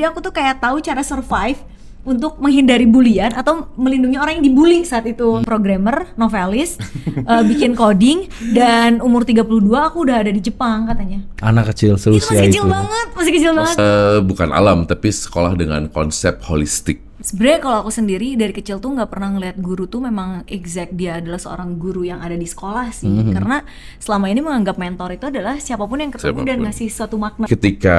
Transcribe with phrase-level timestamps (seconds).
[0.00, 1.60] Jadi aku tuh kayak tahu cara survive
[2.08, 5.44] untuk menghindari bulian atau melindungi orang yang dibully saat itu.
[5.44, 6.80] Programmer, novelis,
[7.28, 9.44] uh, bikin coding dan umur 32
[9.76, 11.20] aku udah ada di Jepang katanya.
[11.44, 12.48] Anak kecil Itu seusia masih itu.
[12.48, 13.76] kecil banget, masih kecil banget.
[13.76, 17.04] Eh, bukan alam, tapi sekolah dengan konsep holistik.
[17.20, 21.20] Sebenarnya kalau aku sendiri dari kecil tuh nggak pernah ngeliat guru tuh memang exact dia
[21.20, 23.12] adalah seorang guru yang ada di sekolah sih.
[23.12, 23.36] Mhm.
[23.36, 23.60] Karena
[24.00, 26.64] selama ini menganggap mentor itu adalah siapa pun yang ketemu dan Siapa pun.
[26.64, 27.44] ngasih suatu makna.
[27.44, 27.98] Ketika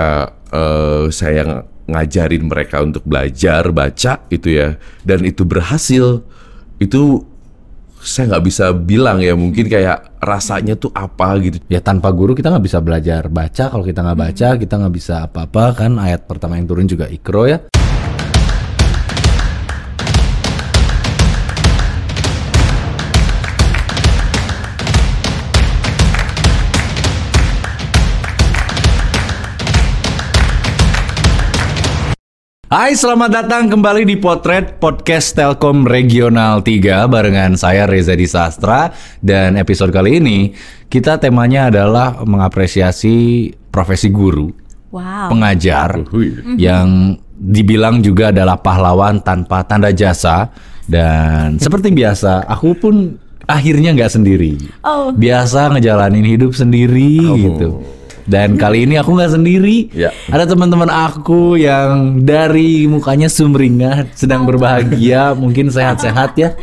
[0.50, 6.23] eh, saya ngajarin mereka untuk belajar baca itu ya, dan itu berhasil,
[6.80, 7.27] itu
[8.02, 11.62] saya nggak bisa bilang ya mungkin kayak rasanya tuh apa gitu.
[11.70, 13.70] Ya tanpa guru kita nggak bisa belajar baca.
[13.70, 16.02] Kalau kita nggak baca, kita nggak bisa apa-apa kan.
[16.02, 17.62] Ayat pertama yang turun juga ikro ya.
[32.71, 39.59] Hai, selamat datang kembali di Potret Podcast Telkom Regional 3 barengan saya Reza Disastra dan
[39.59, 40.55] episode kali ini
[40.88, 44.55] kita temanya adalah mengapresiasi profesi guru,
[44.88, 45.31] Wow.
[45.36, 46.31] pengajar Hui.
[46.55, 50.47] yang dibilang juga adalah pahlawan tanpa tanda jasa
[50.88, 52.95] dan seperti biasa aku pun
[53.47, 54.56] akhirnya nggak sendiri.
[54.88, 55.11] Oh.
[55.11, 57.35] Biasa ngejalanin hidup sendiri Oh.
[57.35, 57.69] gitu.
[58.25, 59.89] Dan kali ini aku nggak sendiri.
[59.94, 60.09] Ya.
[60.30, 66.53] Ada teman-teman aku yang dari mukanya sumringah, sedang berbahagia, mungkin sehat-sehat ya.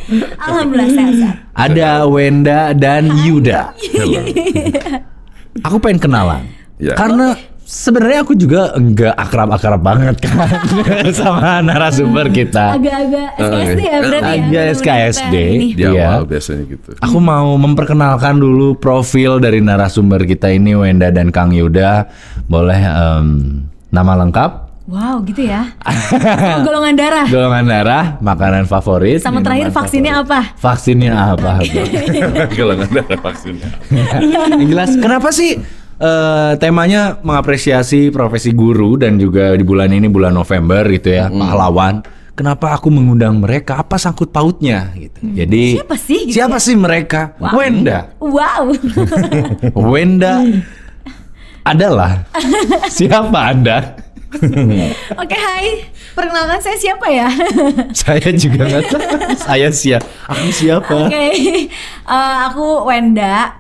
[0.43, 1.37] Alhamdulillah sehat-sehat.
[1.59, 3.75] Ada Wenda dan Yuda.
[5.67, 6.47] Aku pengen kenalan.
[6.79, 6.95] Ya.
[6.95, 7.35] Karena
[7.69, 10.49] sebenarnya aku juga enggak akrab-akrab banget kan
[11.19, 12.81] sama narasumber kita.
[12.81, 14.41] Agak-agak SKSD ya berarti ya.
[14.41, 15.35] Agak SKSD.
[15.37, 15.69] ini.
[15.77, 15.93] Di Iya.
[16.09, 16.89] awal biasanya gitu.
[16.97, 22.09] Aku mau memperkenalkan dulu profil dari narasumber kita ini Wenda dan Kang Yuda.
[22.49, 23.27] Boleh em,
[23.89, 25.69] nama lengkap, Wow gitu ya.
[26.49, 27.29] Oh, golongan darah.
[27.29, 30.33] golongan darah, makanan favorit, Sama terakhir vaksinnya favorit.
[30.33, 30.41] apa?
[30.57, 31.53] Vaksinnya apa?
[32.49, 33.69] Nggak ada vaksinnya.
[34.57, 35.61] Yang jelas kenapa sih
[35.99, 42.03] eh, temanya mengapresiasi profesi guru dan juga di bulan ini bulan November gitu ya pahlawan.
[42.39, 43.83] Kenapa aku mengundang mereka?
[43.83, 45.19] Apa sangkut pautnya gitu.
[45.27, 46.63] Jadi Siapa sih gitu siapa ya?
[46.63, 47.35] sih mereka?
[47.51, 48.15] Wenda.
[48.23, 48.71] Wow.
[49.91, 50.47] Wenda
[51.67, 52.23] adalah
[52.95, 53.99] siapa Anda?
[55.19, 55.83] Oke, hai.
[56.15, 57.27] Perkenalkan saya siapa ya?
[58.07, 59.03] Saya juga nggak tahu.
[59.39, 60.07] Saya siapa?
[60.27, 60.95] Aku siapa?
[61.07, 61.27] Oke.
[62.07, 63.55] Eh, aku Wenda.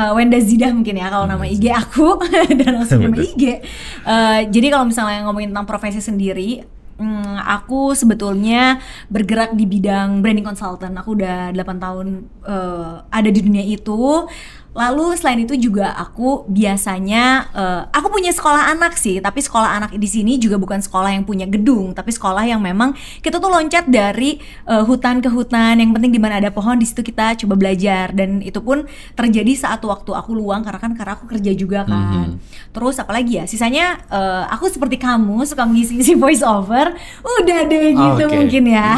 [0.00, 2.16] Eh, Wenda Zidah mungkin ya kalau nama IG aku
[2.58, 3.44] dan langsung nama IG.
[3.44, 6.64] Eh, jadi kalau misalnya ngomongin tentang profesi sendiri,
[6.96, 8.80] hmm, aku sebetulnya
[9.12, 10.96] bergerak di bidang branding consultant.
[10.96, 12.06] Aku udah 8 tahun
[12.48, 14.24] eh, ada di dunia itu.
[14.70, 19.90] Lalu selain itu juga aku biasanya eh, aku punya sekolah anak sih, tapi sekolah anak
[19.98, 23.90] di sini juga bukan sekolah yang punya gedung, tapi sekolah yang memang kita tuh loncat
[23.90, 24.38] dari
[24.70, 25.82] eh, hutan ke hutan.
[25.82, 28.86] Yang penting di mana ada pohon di situ kita coba belajar dan itu pun
[29.18, 32.38] terjadi saat waktu aku luang karena kan karena aku kerja juga kan.
[32.70, 36.94] Terus apalagi ya, sisanya eh, aku seperti kamu suka mengisi-isi voice over.
[37.26, 38.36] Udah deh gitu Oke.
[38.38, 38.94] mungkin ya.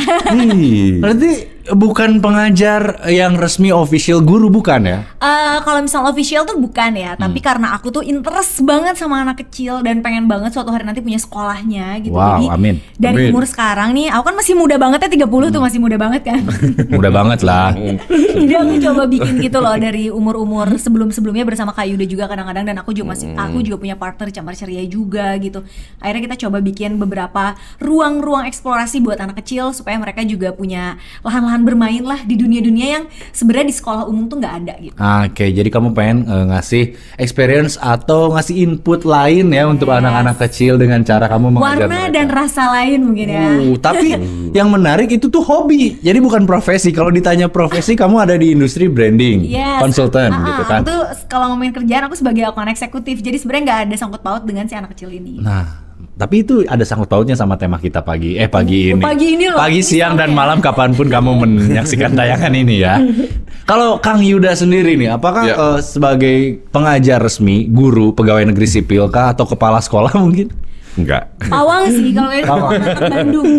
[1.00, 4.99] Berarti bukan pengajar yang resmi official guru bukan ya?
[5.22, 7.47] Eh, kalau misal official tuh bukan ya, tapi Hmm.
[7.47, 11.17] karena aku tuh interest banget sama anak kecil dan pengen banget suatu hari nanti punya
[11.17, 12.12] sekolahnya gitu.
[12.12, 12.75] Wow, Jadi amin.
[12.95, 13.31] dari Amin.
[13.31, 15.55] umur sekarang nih, aku kan masih muda banget ya 30 Hmm.
[15.55, 16.41] tuh masih muda banget kan.
[16.93, 17.71] Mudah banget lah.
[18.43, 22.77] Jadi aku coba bikin gitu loh dari umur-umur sebelum-sebelumnya bersama Kak Yuda juga kadang-kadang dan
[22.77, 25.62] aku juga masih aku juga punya partner Campar Ceria juga gitu.
[25.99, 31.62] Akhirnya kita coba bikin beberapa ruang-ruang eksplorasi buat anak kecil supaya mereka juga punya lahan-lahan
[31.62, 34.97] bermain lah di dunia-dunia yang sebenarnya di sekolah umum tuh nggak ada gitu.
[34.97, 36.85] Oke, jadi kamu pengen eh, ngasih
[37.17, 40.01] experience atau ngasih input lain ya untuk Yes.
[40.01, 42.15] anak-anak kecil dengan cara kamu mengajar Warna mereka.
[42.17, 43.47] dan rasa lain mungkin ya.
[43.61, 44.09] Uh, tapi
[44.59, 46.01] yang menarik itu tuh hobi.
[46.01, 46.91] Jadi bukan profesi.
[46.91, 49.79] Kalau ditanya profesi, kamu ada di industri branding, Yes.
[49.79, 50.81] konsultan Ah, gitu ah, kan.
[50.83, 53.21] Tuh kalau ngomongin kerjaan aku sebagai akun eksekutif.
[53.21, 55.39] Jadi sebenarnya nggak ada sangkut paut dengan si anak kecil ini.
[55.39, 55.91] Nah,
[56.22, 58.39] tapi itu ada sangkut pautnya sama tema kita pagi.
[58.39, 59.03] Eh pagi Oh, ini.
[59.03, 59.59] pagi ini loh.
[59.59, 63.03] Pagi, siang dan malam kapan pun kamu menyaksikan tayangan ini ya.
[63.66, 65.54] Kalau Kang Yuda sendiri nih, apakah Ya.
[65.57, 66.36] eh, sebagai
[66.71, 70.47] pengajar resmi, guru, pegawai negeri sipil kah atau kepala sekolah mungkin?
[70.92, 71.24] Enggak.
[71.42, 72.72] Pawang sih kalau itu Pawang.
[73.03, 73.51] Bandung.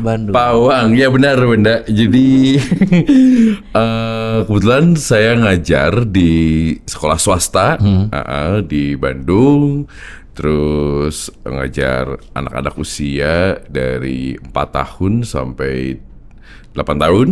[0.00, 0.32] Bandung.
[0.32, 1.84] Pawang, ya benar Wenda.
[1.84, 2.56] Jadi
[3.72, 6.32] eh, kebetulan saya ngajar di
[6.80, 7.76] sekolah swasta
[8.08, 9.84] ah, di Bandung.
[10.36, 15.98] Terus ngajar anak-anak usia dari 4 tahun sampai
[16.76, 17.28] 8 tahun.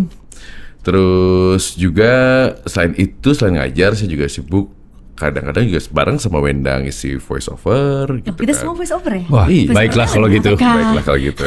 [0.84, 2.12] Terus juga
[2.66, 4.73] selain itu selain ngajar saya juga sibuk
[5.14, 8.58] kadang-kadang juga bareng sama Wenda ngisi voice over gitu kita kan.
[8.60, 9.70] semua voice over ya Wah, Iya.
[9.70, 10.50] baiklah kalau gitu.
[10.54, 11.42] Baiklah kalau gitu.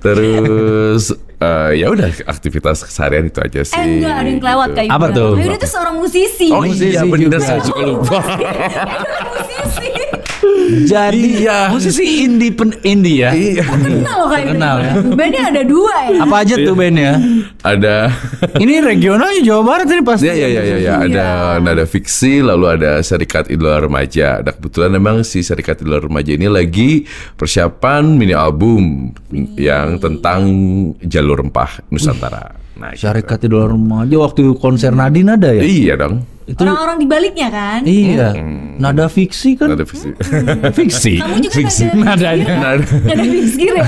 [0.00, 1.04] Terus
[1.36, 3.76] eh, ya udah aktivitas keseharian itu aja sih.
[3.76, 4.76] Eh enggak ada yang kelewat gitu.
[4.76, 5.14] kayak Apa Yuda.
[5.14, 5.30] tuh?
[5.38, 6.48] Yuda tuh seorang musisi.
[6.48, 8.18] Oh Musisi iya bener saya juga lupa.
[9.36, 9.88] musisi.
[10.82, 11.70] Jadi Iya.
[11.70, 13.30] musisi indie pen indie ya.
[13.30, 13.64] Iya.
[13.70, 14.92] Kenal loh kayak Kenal ya.
[15.14, 16.18] Bandnya ada dua ya.
[16.26, 17.12] Apa aja tuh bandnya?
[17.62, 17.96] Ada
[18.58, 20.26] Ini regionalnya Jawa Barat ini pasti.
[20.26, 20.94] Ya ya ya ya, ya.
[21.06, 21.26] ada
[21.58, 24.42] nada fiksi lalu ada Serikat Idola Remaja.
[24.42, 29.10] Dan kebetulan memang si Serikat Idola Remaja ini lagi persiapan mini album
[29.54, 30.42] yang tentang
[31.02, 32.54] jalur rempah Nusantara.
[32.74, 33.06] Nah, gitu.
[33.06, 35.62] Syarikat Idola Remaja waktu konser Nadine ada ya?
[35.62, 36.33] Iya dong.
[36.44, 37.80] Itu Orang-orang di baliknya kan.
[37.88, 38.36] iya.
[38.76, 39.72] Nada fiksi kan?
[39.72, 40.12] Nada fiksi.
[40.76, 41.12] fiksi.
[41.16, 41.84] Kamu juga fiksi.
[41.96, 42.54] nada Nadanya.
[42.60, 42.84] Nada.
[42.84, 43.84] Ada fiksi ya.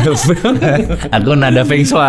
[1.20, 2.00] Aku nada feng shui.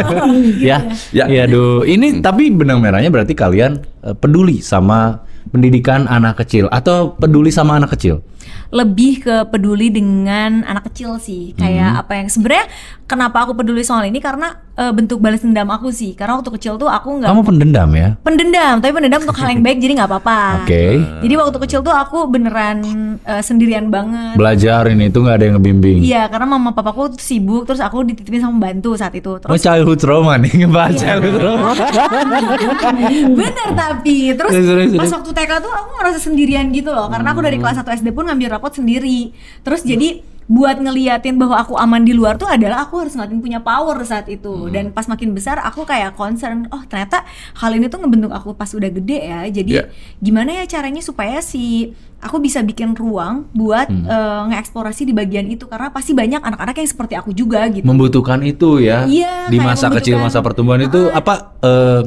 [0.68, 0.78] ya.
[1.12, 1.24] Ya.
[1.28, 1.84] Ya, aduh.
[1.84, 5.20] Ini tapi benang merahnya berarti kalian eh, peduli sama
[5.52, 8.24] pendidikan anak kecil atau peduli sama anak kecil?
[8.74, 12.66] Lebih ke peduli dengan anak kecil sih kayak apa yang sebenarnya
[13.06, 16.74] kenapa aku peduli soal ini karena eh, bentuk balas dendam aku sih karena waktu kecil
[16.74, 18.18] tuh aku nggak Kamu pendendam ya?
[18.20, 20.98] pendendam tapi pendendam untuk hal yang baik jadi nggak apa-apa Oke.
[21.22, 22.82] jadi waktu kecil tuh aku beneran
[23.22, 25.98] eh, sendirian banget Belajar ini itu nggak ada yang ngebimbing.
[26.02, 29.30] Iya, karena mama papaku tuh sibuk, terus aku dititipin sama bantu saat itu.
[29.30, 30.98] Oh Terus childhood trauma nih ngebahas Iya.
[30.98, 31.70] childhood trauma.
[33.38, 37.30] bener tapi terus Terus, terus, pas waktu TK tuh aku ngerasa sendirian gitu loh, karena
[37.30, 39.36] aku dari kelas 1 SD pun ngambil rapot sendiri.
[39.60, 43.60] Terus jadi buat ngeliatin bahwa aku aman di luar tuh adalah aku harus ngeliatin punya
[43.60, 44.72] power saat itu.
[44.72, 47.24] Dan pas makin besar aku kayak concern oh ternyata
[47.60, 49.44] hal ini tuh ngebentuk aku pas udah gede ya.
[49.52, 49.84] Jadi Iya.
[50.20, 51.92] gimana ya caranya supaya si
[52.24, 55.64] aku bisa bikin ruang buat eh, ngeksplorasi di bagian itu?
[55.68, 57.84] Karena pasti banyak anak-anak yang seperti aku juga gitu.
[57.84, 62.00] Membutuhkan itu ya Iya, di masa kecil masa pertumbuhan itu apa eh,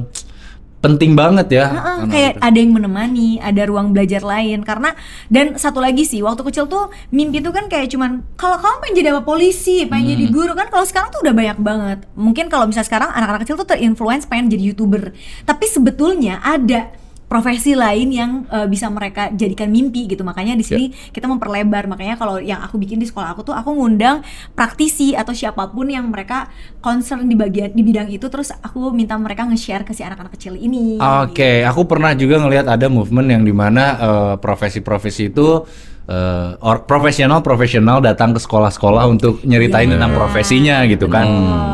[0.77, 2.41] penting banget ya Heeh, Anak kayak itu.
[2.45, 4.93] ada yang menemani, ada ruang belajar lain karena
[5.27, 8.95] dan satu lagi sih waktu kecil tuh mimpi tuh kan kayak cuman kalau kamu pengen
[9.01, 11.99] jadi apa polisi, pengen jadi guru kan kalau sekarang tuh udah banyak banget.
[12.13, 16.93] Mungkin kalau misalnya sekarang anak-anak kecil tuh terinfluence pengen jadi youtuber, tapi sebetulnya ada
[17.27, 20.23] profesi lain yang eh, bisa mereka jadikan mimpi gitu.
[20.23, 21.85] Makanya di sini kita memperlebar.
[21.85, 24.23] Makanya kalau yang aku bikin di sekolah aku tuh aku ngundang
[24.55, 26.47] praktisi atau siapa pun yang mereka
[26.79, 30.55] concern di bagian di bidang itu terus aku minta mereka nge-share ke si anak-anak kecil
[30.55, 30.97] ini.
[30.97, 35.67] Oke, aku pernah juga ngelihat ada movement yang di mana eh, profesi-profesi itu
[36.07, 41.27] eh, or- profesional-profesional datang ke sekolah-sekolah untuk nyeritain tentang profesinya gitu kan.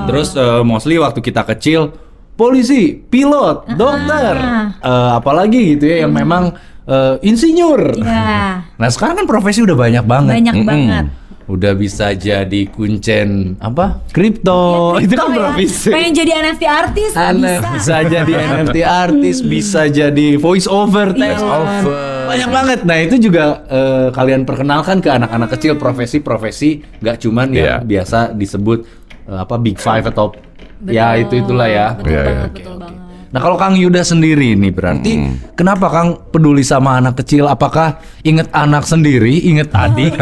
[0.10, 1.94] Terus eh, mostly waktu kita kecil,
[2.34, 4.36] polisi, pilot, dokter,
[4.76, 6.54] eh, apalagi gitu ya yang memang
[6.84, 7.96] eh, insinyur.
[7.96, 10.34] Iya, Nah sekarang kan profesi udah banyak banget.
[10.36, 10.68] banyak Mm-mm.
[10.68, 11.06] banget.
[11.44, 14.00] Udah bisa jadi kuncen apa?
[14.10, 14.96] Kripto.
[15.04, 15.36] itu kan ya.
[15.38, 15.92] profesi.
[15.92, 17.68] Pengen jadi NFT artis Aneh, bisa.
[17.70, 21.20] bisa jadi NFT artis, bisa jadi voice over, Iya.
[21.22, 21.82] text over.
[22.24, 22.80] banyak banget.
[22.84, 27.60] Nah itu juga eh, kalian perkenalkan ke anak-anak kecil profesi-profesi, nggak cuman Iya.
[27.60, 30.36] yang biasa disebut apa big five atau
[30.84, 31.88] Betul, ya itu itulah ya.
[31.96, 32.28] Betul Iya, iya.
[32.28, 33.02] banget, Oke, betul banget.
[33.34, 35.14] Nah kalau Kang Yuda sendiri nih berarti
[35.58, 37.50] kenapa Kang peduli sama anak kecil?
[37.50, 40.14] Apakah inget anak sendiri, inget adik?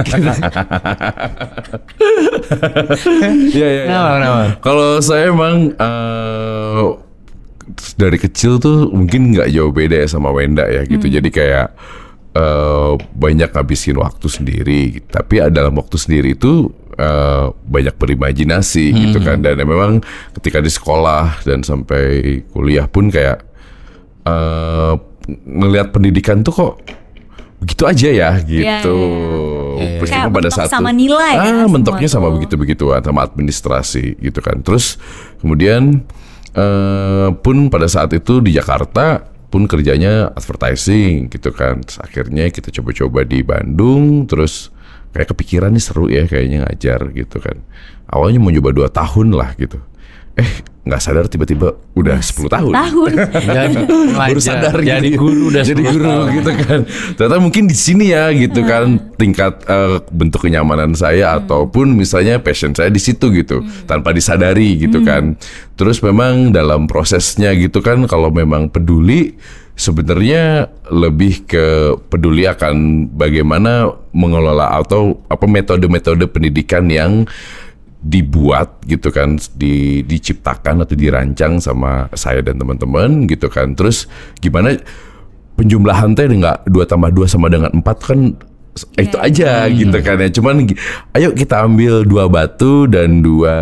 [3.52, 3.84] Iya iya.
[3.84, 4.00] iya.
[4.16, 4.44] Kenapa?
[4.64, 6.88] Kalau saya emang eh,
[8.00, 11.12] dari kecil tuh mungkin nggak jauh beda ya sama Wenda ya gitu.
[11.12, 11.76] Jadi kayak
[12.36, 14.82] eh, banyak ngabisin waktu sendiri.
[15.08, 19.40] Tapi dalam waktu sendiri itu eh, banyak berimajinasi gitu kan.
[19.44, 20.04] Dan memang
[20.40, 23.48] ketika di sekolah dan sampai kuliah pun kayak
[24.22, 24.94] eh
[25.46, 26.74] ngelihat pendidikan tuh kok
[27.62, 28.98] begitu aja ya gitu.
[29.78, 30.00] iya, iya.
[30.02, 32.34] Meskipun Kayak pada saat sama nilai ya, ah, semua mentoknya sama tuh.
[32.42, 34.66] begitu begituan sama administrasi gitu kan.
[34.66, 34.98] Terus
[35.46, 36.02] kemudian
[36.58, 41.84] eh, pun pada saat itu di Jakarta pun kerjanya advertising gitu kan.
[41.84, 44.72] Terus akhirnya kita coba-coba di Bandung terus
[45.12, 47.60] kayak kepikiran nih seru ya kayaknya ngajar gitu kan.
[48.08, 49.84] Awalnya mau coba dua tahun lah gitu.
[50.38, 52.74] Eh nggak sadar tiba-tiba udah 10 tahun.
[52.74, 53.12] Tahun.
[53.54, 53.86] jadi
[54.18, 55.22] Baru sadar jadi gitu.
[55.22, 56.30] guru udah jadi 10 guru tahun.
[56.34, 56.80] gitu kan
[57.14, 62.74] ternyata mungkin di sini ya gitu kan tingkat eh, bentuk kenyamanan saya ataupun misalnya passion
[62.74, 65.38] saya di situ gitu tanpa disadari gitu kan
[65.78, 69.38] terus memang dalam prosesnya gitu kan kalau memang peduli
[69.78, 77.30] sebenarnya lebih ke peduli akan bagaimana mengelola atau apa metode-metode pendidikan yang
[78.02, 83.78] dibuat gitu kan di diciptakan atau dirancang sama saya dan teman-teman gitu kan.
[83.78, 84.10] Terus
[84.42, 84.74] gimana
[85.58, 88.34] penjumlahan teh nggak dua tambah dua sama dengan empat kan
[88.98, 90.30] eh, itu aja gitu kan ya.
[90.34, 90.66] Cuman
[91.14, 93.56] ayo kita ambil dua batu dan dua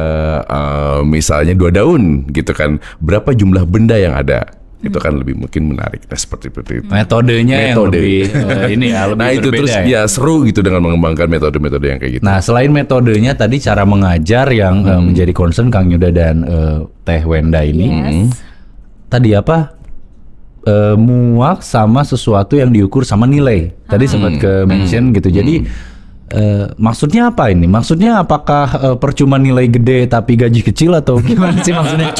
[0.47, 2.79] eh, misalnya dua daun gitu kan.
[3.03, 7.57] Berapa jumlah benda yang ada itu kan lebih mungkin menarik nah, seperti seperti itu Metodenya
[7.59, 7.99] yang Metode.
[7.99, 9.81] lebih eh, ini ya, lebih nah itu berbeda terus ya.
[9.83, 14.47] ya seru gitu dengan mengembangkan metode-metode yang kayak gitu Nah, selain metodenya tadi cara mengajar
[14.49, 15.11] yang eh, Hmm.
[15.11, 17.87] menjadi concern Kang Yuda dan eh, Teh Wenda ini.
[17.91, 18.39] Yes.
[19.07, 19.75] Tadi apa?
[20.61, 23.75] Eh, muak sama sesuatu yang diukur sama nilai.
[23.83, 24.09] Tadi Ah.
[24.09, 24.67] sempat ke Hmm.
[24.69, 25.27] mention gitu.
[25.29, 25.67] Jadi
[26.29, 27.65] eh, maksudnya apa ini?
[27.65, 32.15] Maksudnya apakah eh, percuma nilai gede tapi gaji kecil atau gimana sih maksudnya?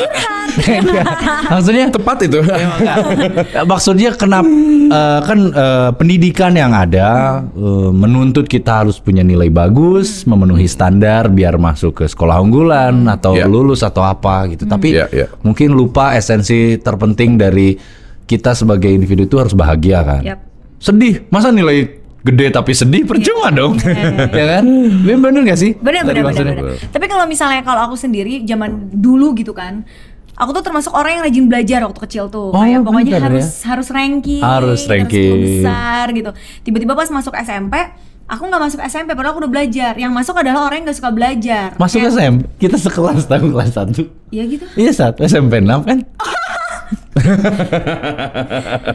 [1.50, 4.48] Maksudnya tepat itu Ya, Maksudnya kenapa
[4.90, 11.30] eh, kan eh, pendidikan yang ada eh, menuntut kita harus punya nilai bagus, memenuhi standar
[11.30, 13.46] biar masuk ke sekolah unggulan atau Ya.
[13.46, 14.66] lulus atau apa gitu.
[14.66, 15.28] Tapi Ya, ya.
[15.42, 17.78] mungkin lupa esensi terpenting dari
[18.26, 20.22] kita sebagai individu itu harus bahagia kan.
[20.22, 20.40] Yap.
[20.78, 23.80] Sedih, masa nilai gede tapi sedih percuma dong.
[24.40, 24.66] ya kan?
[25.04, 25.72] Bener gak sih?
[25.80, 26.76] Bener bener bener, bener.
[26.92, 29.88] Tapi kalau misalnya kalau aku sendiri zaman dulu gitu kan,
[30.40, 32.50] aku tuh termasuk orang yang rajin belajar waktu kecil tuh.
[32.50, 35.30] Oh, Kayak pokoknya bener harus harus ranking, Harus ranking.
[35.30, 36.32] guru besar gitu.
[36.62, 37.76] Tiba-tiba pas masuk SMP,
[38.26, 39.94] aku nggak masuk SMP padahal aku udah belajar.
[39.94, 41.68] Yang masuk adalah orang yang nggak suka belajar.
[41.76, 44.08] Masuk Kayak- SM, kita sekelas tahu kelas 1.
[44.30, 44.66] Iya gitu.
[44.74, 45.98] Iya saat SMP 6 kan?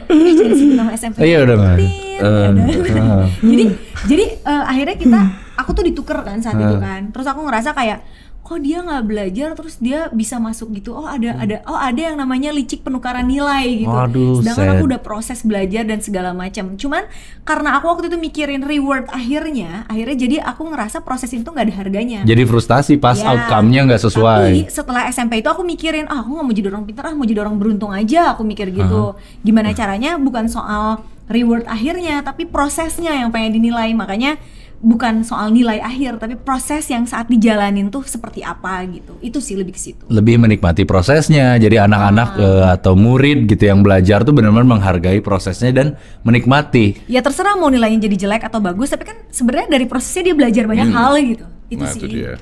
[0.09, 0.65] Jadi
[0.97, 1.17] SMP.
[1.21, 1.77] Iya, udah, Mas.
[1.77, 3.27] Tit, udah.
[3.37, 3.65] jadi
[4.05, 5.19] jadi eh, akhirnya kita
[5.55, 8.03] aku tuh dituker kan saat itu kan terus aku ngerasa kayak
[8.45, 12.15] kok dia nggak belajar terus dia bisa masuk gitu oh ada ada oh ada yang
[12.15, 14.73] namanya licik penukaran nilai gitu Waduh, sedangkan sad.
[14.77, 17.09] aku udah proses belajar dan segala macam cuman
[17.41, 21.75] karena aku waktu itu mikirin reward akhirnya akhirnya jadi aku ngerasa proses itu nggak ada
[21.75, 24.45] harganya Jadi frustasi pas Ya, outcome-nya nggak sesuai.
[24.53, 27.25] Tapi setelah SMP itu aku mikirin, ah aku nggak mau jadi orang pintar, ah mau
[27.25, 28.37] jadi orang beruntung aja.
[28.37, 29.17] Aku mikir gitu.
[29.41, 30.21] Gimana caranya?
[30.21, 33.89] Bukan soal reward akhirnya, tapi prosesnya yang pengen dinilai.
[33.97, 34.37] Makanya
[34.85, 39.17] bukan soal nilai akhir, tapi proses yang saat dijalanin tuh seperti apa gitu.
[39.17, 40.03] Itu sih lebih ke situ.
[40.05, 41.57] lebih menikmati prosesnya.
[41.57, 42.45] Jadi anak-anak Ah.
[42.45, 47.01] eh, atau murid gitu yang belajar tuh benar-benar menghargai prosesnya dan menikmati.
[47.09, 50.63] Ya terserah mau nilainya jadi jelek atau bagus, tapi kan sebenarnya dari prosesnya dia belajar
[50.69, 51.45] banyak hal gitu.
[51.65, 51.99] Itu nah sih.
[52.05, 52.33] itu dia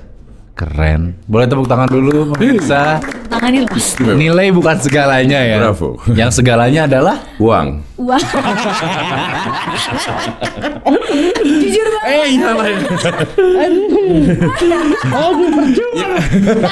[0.54, 1.18] Keren.
[1.26, 3.02] Boleh tepuk tangan dulu, pemirsa.
[3.44, 4.16] Tanganin lah.
[4.16, 5.60] Nilai bukan segalanya ya.
[5.60, 6.00] Bravo.
[6.16, 8.20] Yang segalanya adalah uang Wah.
[11.44, 12.10] Jujur banget.
[12.10, 12.68] Eh, iya lah.
[15.14, 16.18] Aduh, percuma.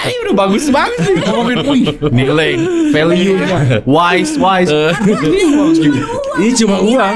[0.01, 1.57] Ini udah bagus banget sih ngomongin
[2.09, 2.51] nilai,
[2.89, 3.37] value,
[3.85, 4.71] wise, wise.
[6.35, 7.15] ini cuma uang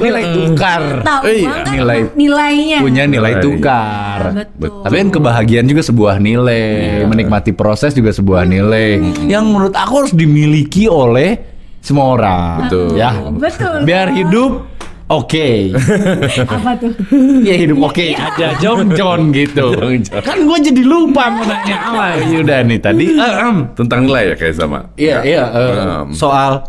[0.00, 0.82] nilai tukar.
[1.28, 1.54] Eh, iya.
[1.68, 2.78] Nilai nilainya.
[2.80, 3.44] punya nilai Nilai.
[3.44, 4.20] tukar.
[4.56, 4.82] Betul.
[4.88, 10.12] Tapi kan kebahagiaan juga sebuah nilai, menikmati proses juga sebuah nilai yang menurut aku harus
[10.12, 11.38] dimiliki oleh
[11.78, 12.66] semua orang.
[12.66, 12.88] Betul.
[12.94, 13.10] Ya.
[13.16, 13.76] Betul.
[13.82, 14.68] Biar hidup
[15.06, 15.48] oke.
[16.54, 16.92] Apa tuh?
[17.40, 19.72] ya hidup oke aja John John gitu.
[20.28, 22.04] kan gue jadi lupa mau nanya apa.
[22.22, 23.04] Yaudah nih tadi.
[23.10, 25.44] eh, em, tentang nilai ya kayak sama Iya, iya.
[25.46, 25.68] eh,
[26.00, 26.62] Um, soal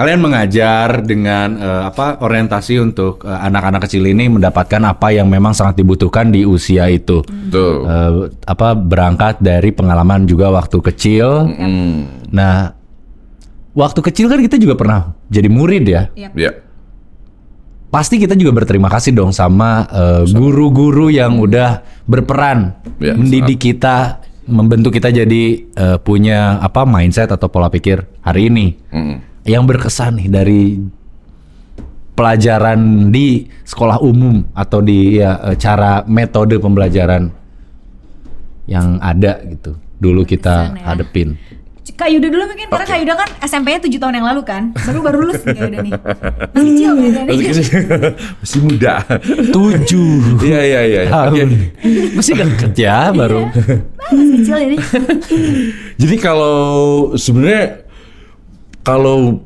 [0.00, 5.52] kalian mengajar dengan eh, apa orientasi untuk eh, anak-anak kecil ini mendapatkan apa yang memang
[5.52, 7.20] sangat dibutuhkan di usia itu.
[7.20, 8.12] betul Eh,
[8.48, 11.52] apa berangkat dari pengalaman juga waktu kecil.
[11.52, 11.98] Hmm,
[12.30, 12.70] Nah,
[13.74, 16.02] waktu kecil kan kita juga pernah jadi murid ya.
[16.14, 16.32] Yap.
[16.38, 16.52] ya
[17.90, 19.82] Pasti kita juga berterima kasih dong sama
[20.30, 27.46] guru-guru yang udah berperan Ya, mendidik kita, membentuk kita jadi eh, punya apa mindset atau
[27.46, 28.78] pola pikir hari ini.
[28.90, 29.29] Mm.
[29.44, 30.62] Yang berkesan nih dari
[32.20, 37.32] pelajaran di sekolah umum atau di ya eh, cara metode pembelajaran
[38.68, 39.76] yang ada gitu.
[40.00, 40.92] Dulu kita ya.
[40.92, 41.36] hadepin.
[42.00, 44.62] Kak Yuda dulu mungkin karena Kak Yuda kan SMP-nya 7 tahun yang lalu kan.
[44.72, 45.92] Baru baru lulus nih Kak Yuda nih.
[46.56, 47.10] Masih kecil nih.
[47.28, 47.66] masih,
[48.40, 48.94] masih muda
[49.52, 51.48] Tujuh iya iya iya tahun.
[52.16, 53.52] Masih deket ya baru.
[53.52, 54.76] Masih kecil jadi.
[56.00, 56.56] Jadi kalau
[57.20, 57.79] sebenarnya
[58.80, 59.42] kalau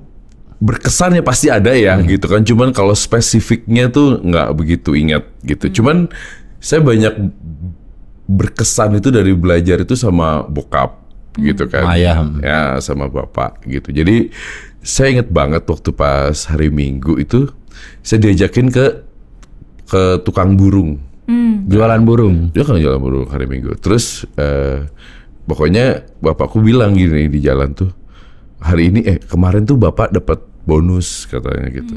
[0.58, 2.06] berkesan ya pasti ada ya Hmm.
[2.08, 2.42] gitu kan.
[2.42, 5.80] Cuman kalau spesifiknya tuh nggak begitu ingat gitu.
[5.82, 6.08] Cuman
[6.58, 7.12] saya banyak
[8.24, 10.96] berkesan itu dari belajar itu sama bokap
[11.36, 11.84] gitu kan.
[11.92, 12.24] Ayah.
[12.40, 13.92] Ya sama bapak gitu.
[13.92, 14.32] Jadi
[14.80, 17.50] saya inget banget waktu pas hari Minggu itu
[18.00, 19.04] saya diajakin ke
[19.84, 20.96] ke tukang burung.
[21.64, 22.52] Jualan burung.
[22.52, 23.76] Dia kan jalan burung hari Minggu.
[23.80, 24.84] Terus eh,
[25.44, 27.92] pokoknya bapakku bilang gini di jalan tuh,
[28.60, 31.94] hari ini eh kemarin tuh bapak dapat bonus katanya gitu.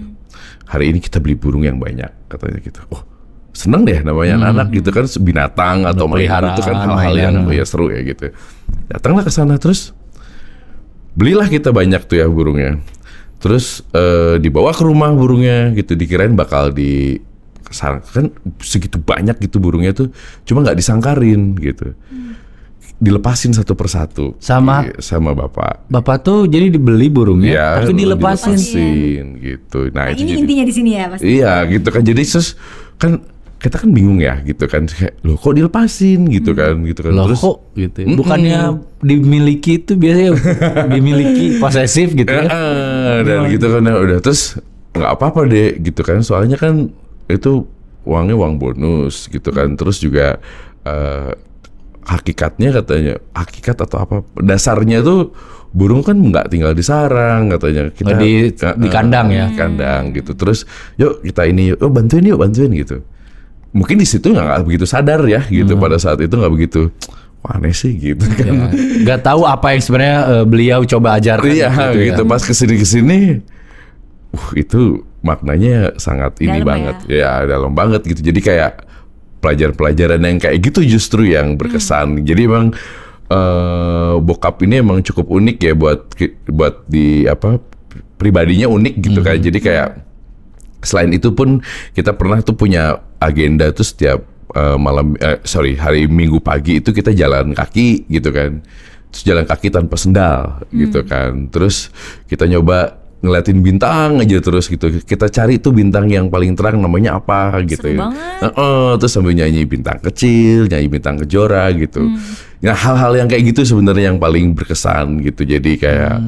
[0.68, 2.82] Hari ini kita beli burung yang banyak katanya gitu.
[2.92, 3.18] Oh
[3.58, 7.66] seneng deh namanya anak-anak gitu kan binatang atau mainan itu kan hal-hal yang oh ya
[7.66, 8.30] seru ya gitu.
[8.86, 9.98] Datanglah ke sana terus
[11.18, 12.78] belilah kita banyak tuh ya burungnya.
[13.42, 17.18] Terus eh, dibawa ke rumah burungnya gitu dikirain bakal di
[18.14, 18.32] kan
[18.64, 20.08] segitu banyak gitu burungnya tuh
[20.46, 21.98] cuma nggak disangkarin gitu.
[22.98, 24.82] Dilepasin satu persatu Sama?
[24.84, 25.86] Iya, sama bapak.
[25.86, 28.58] Bapak tuh jadi dibeli burungnya, Iya, tapi dilepasin.
[28.58, 29.80] dilepasin, gitu.
[29.92, 31.26] Nah, Nah, itu ini jadi- intinya di sini ya pasti.
[31.30, 32.48] Iya gitu kan jadi terus
[32.98, 33.12] kan
[33.58, 37.26] kita kan bingung ya gitu kan kayak loh kok dilepasin gitu kan gitu kan Loh
[37.26, 38.08] terus kok gitu ya?
[38.14, 38.60] Bukannya
[39.00, 40.32] dimiliki itu biasanya
[40.94, 42.46] dimiliki posesif gitu ya?
[42.46, 44.58] Eh, dan gitu kan ya udah terus
[44.92, 46.90] nggak apa-apa deh gitu kan soalnya kan
[47.26, 47.66] itu
[48.04, 50.38] uangnya uang bonus gitu kan terus juga
[50.82, 51.34] eh,
[52.08, 55.36] hakikatnya katanya hakikat atau apa dasarnya tuh
[55.70, 59.46] burung kan nggak tinggal di sarang katanya kita Oh, di- Eh, di kandang ya?
[59.46, 60.64] di kandang gitu terus
[60.96, 63.04] yuk kita ini yuk oh, bantuin yuk bantuin gitu
[63.70, 65.84] mungkin di situ nggak begitu sadar ya gitu Hmm.
[65.84, 66.88] pada saat itu nggak begitu
[67.38, 68.54] Wah, aneh sih gitu kan Ya,
[69.04, 71.46] Nggak tahu apa yang sebenarnya eh, beliau coba ajarkan.
[71.46, 72.06] Iya gitu ya.
[72.08, 73.20] gitu pas ke sini ke sini,
[74.32, 74.82] uh itu
[75.20, 77.46] maknanya sangat ini Dalam banget ya.
[77.46, 78.22] dalam banget gitu.
[78.24, 78.87] Jadi kayak
[79.40, 82.26] pelajaran-pelajaran yang kayak gitu justru yang berkesan.
[82.26, 82.74] Jadi emang
[83.30, 86.00] eh, bokap ini emang cukup unik ya buat
[86.50, 87.62] buat di apa
[88.18, 89.38] pribadinya unik gitu kan.
[89.38, 89.90] Jadi kayak
[90.82, 91.62] selain itu pun
[91.94, 94.20] kita pernah tuh punya agenda tuh setiap
[94.58, 98.62] eh, malam eh, sorry hari Minggu pagi itu kita jalan kaki gitu kan.
[99.08, 101.48] Terus jalan kaki tanpa sendal gitu kan.
[101.48, 101.94] Terus
[102.28, 104.94] kita nyoba ngeliatin bintang aja terus gitu.
[105.02, 108.00] Kita cari tuh bintang yang paling terang namanya apa gitu Seru ya.
[108.06, 108.40] banget.
[108.46, 112.06] Heeh, terus sambil nyanyi bintang kecil nyanyi bintang kejora gitu.
[112.58, 115.42] Nah hal-hal yang kayak gitu sebenarnya yang paling berkesan gitu.
[115.44, 116.22] Jadi kayak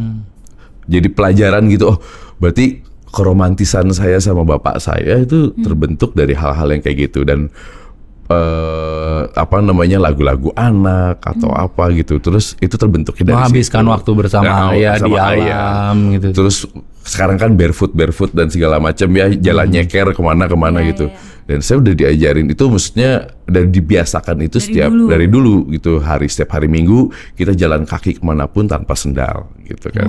[0.85, 1.93] jadi pelajaran gitu.
[1.93, 1.97] Oh
[2.37, 5.61] berarti keromantisan saya sama bapak saya itu Hmm.
[5.61, 7.21] terbentuk dari hal-hal yang kayak gitu.
[7.21, 7.49] Dan
[8.29, 11.65] eh apa namanya lagu-lagu anak atau Hmm.
[11.65, 13.89] apa gitu terus itu terbentuknya dari Menghabiskan situ.
[13.89, 16.27] waktu bersama Nah, ayah di sama alam gitu.
[16.31, 16.57] terus
[17.01, 19.75] sekarang kan barefoot barefoot dan segala macam ya jalan Hmm.
[19.75, 21.17] nyeker ke mana-kemana Iya, gitu iya.
[21.45, 23.11] dan saya udah diajarin itu maksudnya
[23.43, 25.05] dan dibiasakan itu Dari setiap dulu.
[25.07, 29.49] dari dulu gitu hari setiap hari minggu kita jalan kaki ke mana pun tanpa sendal
[29.63, 30.05] gitu kan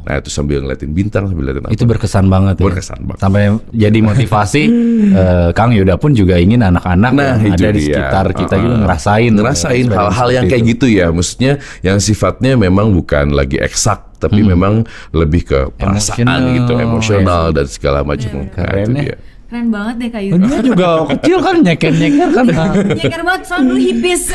[0.00, 2.64] nah itu sambil ngeliatin bintang sambil ngeliatin apa Itu berkesan banget ya.
[2.64, 3.20] Berkesan banget.
[3.20, 4.62] Sampai jadi motivasi
[5.20, 9.32] eh, Kang Yuda pun juga ingin anak-anak Nah, yang ada di sekitar kita juga ngerasain
[9.32, 10.70] ngerasain hal-hal yang kayak itu.
[10.70, 16.56] gitu ya maksudnya yang sifatnya memang bukan lagi eksak tapi memang lebih ke perasaan Emosional,
[16.56, 18.48] gitu emosional dan segala macam.
[18.48, 19.02] Nah, Keren itu ya.
[19.04, 19.16] dia
[19.54, 20.34] Keren banget deh kayu.
[20.34, 22.46] Dia juga kecil kan nyeker-nyeker kan.
[22.90, 24.22] Nyeker banget soalnya dulu hipis.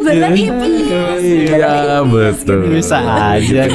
[0.00, 1.20] Bener hipis.
[1.20, 3.68] iya betul Bisa aja.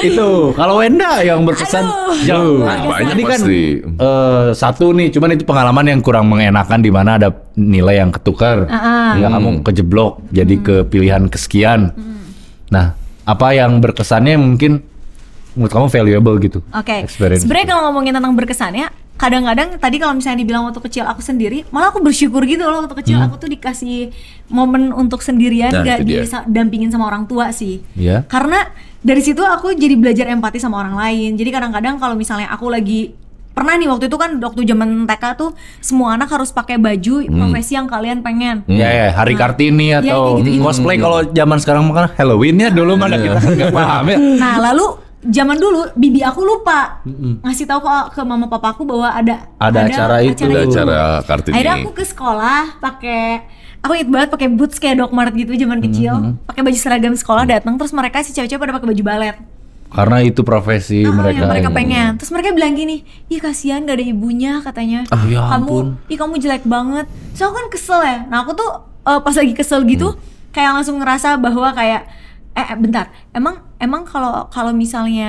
[0.00, 1.84] itu kalau Wenda yang berkesan
[2.24, 2.64] jauh.
[2.64, 3.60] Aduh, banyak Tadi kan pasti.
[3.84, 8.64] eh, satu nih, cuman itu pengalaman yang kurang mengenakan di mana ada nilai yang ketukar,
[8.66, 11.92] Ah, Nggak kamu kejeblok jadi ke pilihan kesekian.
[12.72, 14.93] Nah, apa yang berkesannya mungkin
[15.54, 16.58] menurut kamu valuable gitu?
[16.70, 17.72] Oke, Experience sebenarnya itu.
[17.72, 22.02] kalau ngomongin tentang berkesannya, kadang-kadang tadi kalau misalnya dibilang waktu kecil aku sendiri, malah aku
[22.02, 24.10] bersyukur gitu loh waktu kecil aku tuh dikasih
[24.50, 27.80] momen untuk sendirian, Nah, gak didampingin sama orang tua sih.
[27.94, 28.26] Iya.
[28.26, 28.66] Karena
[28.98, 31.38] dari situ aku jadi belajar empati sama orang lain.
[31.38, 33.14] Jadi kadang-kadang kalau misalnya aku lagi
[33.54, 37.78] pernah nih waktu itu kan waktu zaman TK tuh semua anak harus pakai baju profesi
[37.78, 38.66] yang kalian pengen.
[38.66, 40.64] Ya, ya, Hari Kartini Ya, atau kayak gitu-gitu.
[40.66, 44.18] cosplay kalau zaman sekarang kan Halloween ya dulu mana kita nggak paham ya.
[44.18, 47.00] Nah lalu zaman dulu bibi aku lupa
[47.40, 50.44] ngasih tahu ke, ke mama papaku bahwa ada Ada acara itu.
[50.44, 51.54] Ada acara Kartini.
[51.54, 53.22] Akhirnya aku ke sekolah pakai
[53.80, 56.12] aku inget banget pakai boots kayak Doc Mart gitu zaman kecil,
[56.44, 59.36] pakai baju seragam sekolah datang terus mereka si cewek-cewek pada pakai baju balet.
[59.94, 61.38] Karena itu profesi Ah, mereka.
[61.38, 62.08] yang mereka pengen.
[62.18, 65.06] Terus mereka bilang gini, "Ih kasihan gak ada ibunya," katanya.
[65.06, 65.86] Ah, ya kamu, ampun.
[66.10, 67.06] ih kamu jelek banget.
[67.30, 68.18] So aku kan kesel ya.
[68.26, 68.70] Nah, aku tuh
[69.04, 70.18] eh, pas lagi kesel gitu
[70.50, 72.10] kayak langsung ngerasa bahwa kayak
[72.54, 75.28] eh eh, bentar, emang emang kalau kalau misalnya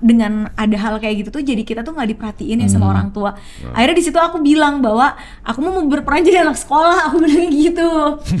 [0.00, 3.34] dengan ada hal kayak gitu tuh jadi kita tuh nggak diperhatiin ya sama orang tua.
[3.74, 7.90] Akhirnya di situ aku bilang bahwa aku mau berperan jadi anak sekolah, aku bilang gitu.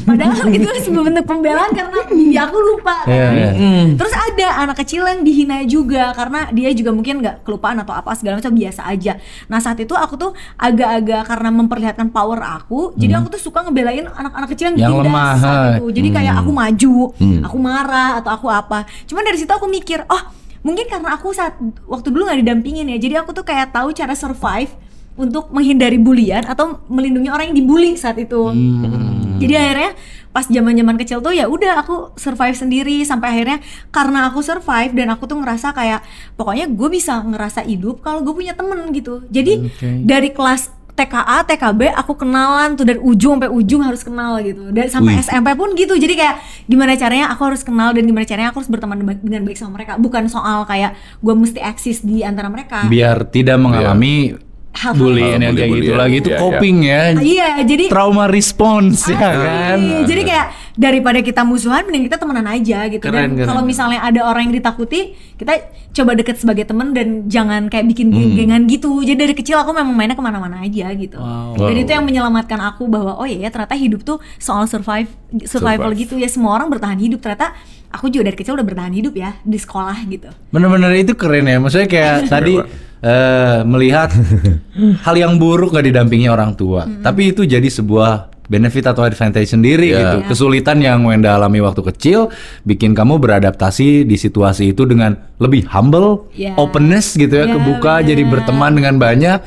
[0.06, 3.04] Padahal itu sebuah bentuk pembelaan karena bibi aku lupa.
[3.04, 3.82] Iya, iya.
[3.98, 8.14] Terus ada anak kecil yang dihina juga karena dia juga mungkin nggak kelupaan atau apa
[8.16, 9.18] segala macam biasa aja.
[9.50, 14.06] Nah saat itu aku tuh agak-agak karena memperlihatkan power aku, jadi aku tuh suka ngebelain
[14.06, 14.86] anak-anak kecil yang, Hmm.
[14.86, 15.86] Yang ditindas lemah, saat itu.
[15.90, 17.40] Jadi kayak aku maju, Hmm.
[17.44, 18.78] aku marah atau aku apa.
[19.06, 20.22] Cuman dari situ aku mikir, oh
[20.60, 21.56] mungkin karena aku saat
[21.88, 24.72] waktu dulu nggak didampingin ya, jadi aku tuh kayak tahu cara survive
[25.20, 28.50] untuk menghindari bulian atau melindungi orang yang dibully saat itu.
[28.50, 29.36] Hmm.
[29.40, 29.90] Jadi akhirnya
[30.30, 33.58] pas zaman-zaman kecil tuh ya udah aku survive sendiri sampai akhirnya
[33.90, 36.06] karena aku survive dan aku tuh ngerasa kayak
[36.38, 39.26] pokoknya gue bisa ngerasa hidup kalau gue punya temen gitu.
[39.32, 39.88] Jadi Oke.
[40.06, 44.68] dari kelas TKA, TKB aku kenalan tuh dari ujung sampai ujung harus kenal gitu.
[44.68, 45.24] Dan sampai Wih.
[45.24, 45.96] SMP pun gitu.
[45.96, 46.36] Jadi kayak
[46.68, 49.80] gimana caranya aku harus kenal dan gimana caranya aku harus berteman dengan- dengan baik sama
[49.80, 49.96] mereka.
[49.96, 50.92] Bukan soal kayak
[51.24, 52.84] gue mesti eksis di antara mereka.
[52.84, 54.36] Biar tidak mengalami
[54.72, 55.98] hal bullying yang kayak gitu ya.
[55.98, 56.40] lagi itu Iya, iya.
[56.40, 57.00] coping ya.
[57.12, 59.76] Iya, jadi Trauma response ya kan.
[59.76, 64.00] Iya, jadi kayak daripada kita musuhan mending kita temenan aja gitu Keren, dan kalau misalnya
[64.00, 65.52] ada orang yang ditakuti kita
[65.92, 68.16] coba deket sebagai temen dan jangan kayak bikin Hmm.
[68.32, 71.58] geng-gengan gitu jadi dari kecil aku memang mainnya ke mana-mana aja gitu Wow.
[71.58, 71.82] dan Wow.
[71.82, 75.10] itu yang menyelamatkan aku bahwa oh iya ya ternyata hidup tuh soal survive
[75.44, 76.00] survival Survive.
[76.00, 77.52] gitu ya semua orang bertahan hidup ternyata
[77.90, 81.58] aku juga dari kecil udah bertahan hidup ya di sekolah gitu Bener-bener itu keren ya.
[81.58, 82.54] Maksudnya kayak tadi
[83.00, 84.12] eh, melihat
[85.06, 89.94] hal yang buruk gak didampingi orang tua, tapi itu jadi sebuah benefit atau advantage sendiri
[89.94, 89.98] Iya.
[90.02, 90.16] gitu.
[90.34, 92.34] Kesulitan yang Wenda alami waktu kecil
[92.66, 96.58] bikin kamu beradaptasi di situasi itu dengan lebih humble, Iya.
[96.58, 98.08] openness gitu ya, Iya, kebuka bener.
[98.10, 99.38] jadi berteman dengan banyak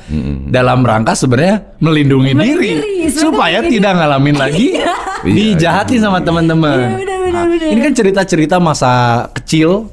[0.48, 4.68] dalam rangka sebenarnya melindungi Melindungi diri, diri, sebenarnya supaya kayak tidak ngalamin lagi
[5.28, 6.78] dijahatin sama teman-teman.
[6.80, 7.50] Iya, bener, bener, Nah.
[7.76, 8.92] Ini kan cerita-cerita masa
[9.34, 9.90] kecil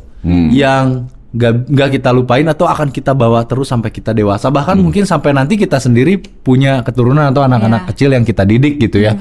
[0.53, 4.51] yang gak, gak kita lupain atau akan kita bawa terus sampai kita dewasa.
[4.51, 7.89] Bahkan mungkin sampai nanti kita sendiri punya keturunan atau anak-anak Iya.
[7.95, 9.15] kecil yang kita didik gitu ya.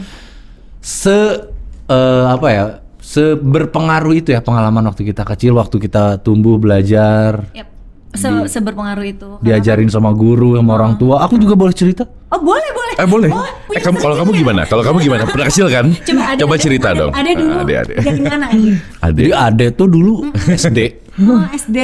[0.80, 1.18] Se
[1.90, 2.66] eh, apa ya
[3.00, 7.50] seberpengaruh itu ya pengalaman waktu kita kecil waktu kita tumbuh belajar.
[7.58, 7.79] Yap.
[8.10, 12.70] Se- seberpengaruh itu diajarin sama guru sama orang tua aku juga boleh cerita oh boleh
[12.70, 13.32] boleh Eh boleh.
[13.32, 14.62] Oh, eh kamu kalau kamu gimana?
[14.66, 15.24] Kalau kamu gimana?
[15.24, 15.88] Pernah kecil kan?
[15.96, 17.12] Coba, Ade, Coba cerita Ade, dong.
[17.16, 17.56] Ade dulu.
[17.56, 17.94] Ade, Ade.
[17.96, 18.70] Dari mana Ade?
[19.06, 19.16] Ade.
[19.16, 20.80] jadi ade tuh dulu SD
[21.22, 21.78] Oh, SD.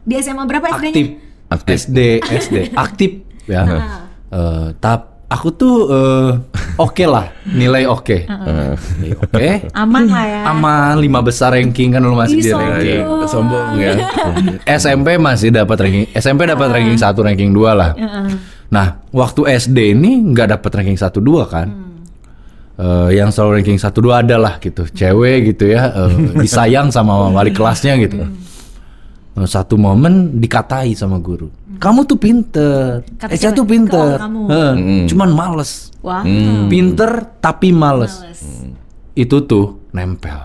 [0.00, 0.86] Di SMA berapa SD-nya?
[0.86, 1.06] aktif
[1.48, 1.74] Aktif.
[1.82, 3.10] SD SD aktif
[3.44, 4.06] ya Ah.
[4.30, 6.30] Eh, tap aku tuh eh,
[6.76, 8.26] oke lah nilai oke.
[8.26, 9.50] Eh, Nilai oke.
[9.72, 10.40] Aman lah ya.
[10.46, 12.66] aman lima besar ranking kan lu masih Ih, di sombong.
[12.68, 13.00] ranking.
[13.00, 13.92] Iya, sombong ya.
[14.68, 17.90] SMP masih dapat ranking SMP dapat ranking satu ranking dua lah.
[17.94, 18.28] Heeh.
[18.68, 21.68] nah waktu SD ini nggak dapat ranking satu dua kan?
[22.74, 27.52] Eh, yang selalu ranking satu dua adalah gitu cewek gitu ya eh, disayang sama wali
[27.52, 28.24] kelasnya gitu.
[28.24, 28.30] Eh,
[29.46, 31.48] satu momen dikatai sama guru.
[31.78, 33.00] Kamu tuh pinter.
[33.16, 33.56] Kata Eca siapa?
[33.56, 34.16] tuh pinter.
[34.50, 34.72] Eh,
[35.06, 35.94] cuman males.
[36.02, 36.24] Wah.
[36.66, 38.20] pinter tapi males.
[38.20, 38.40] Males.
[39.14, 40.38] itu tuh nempel.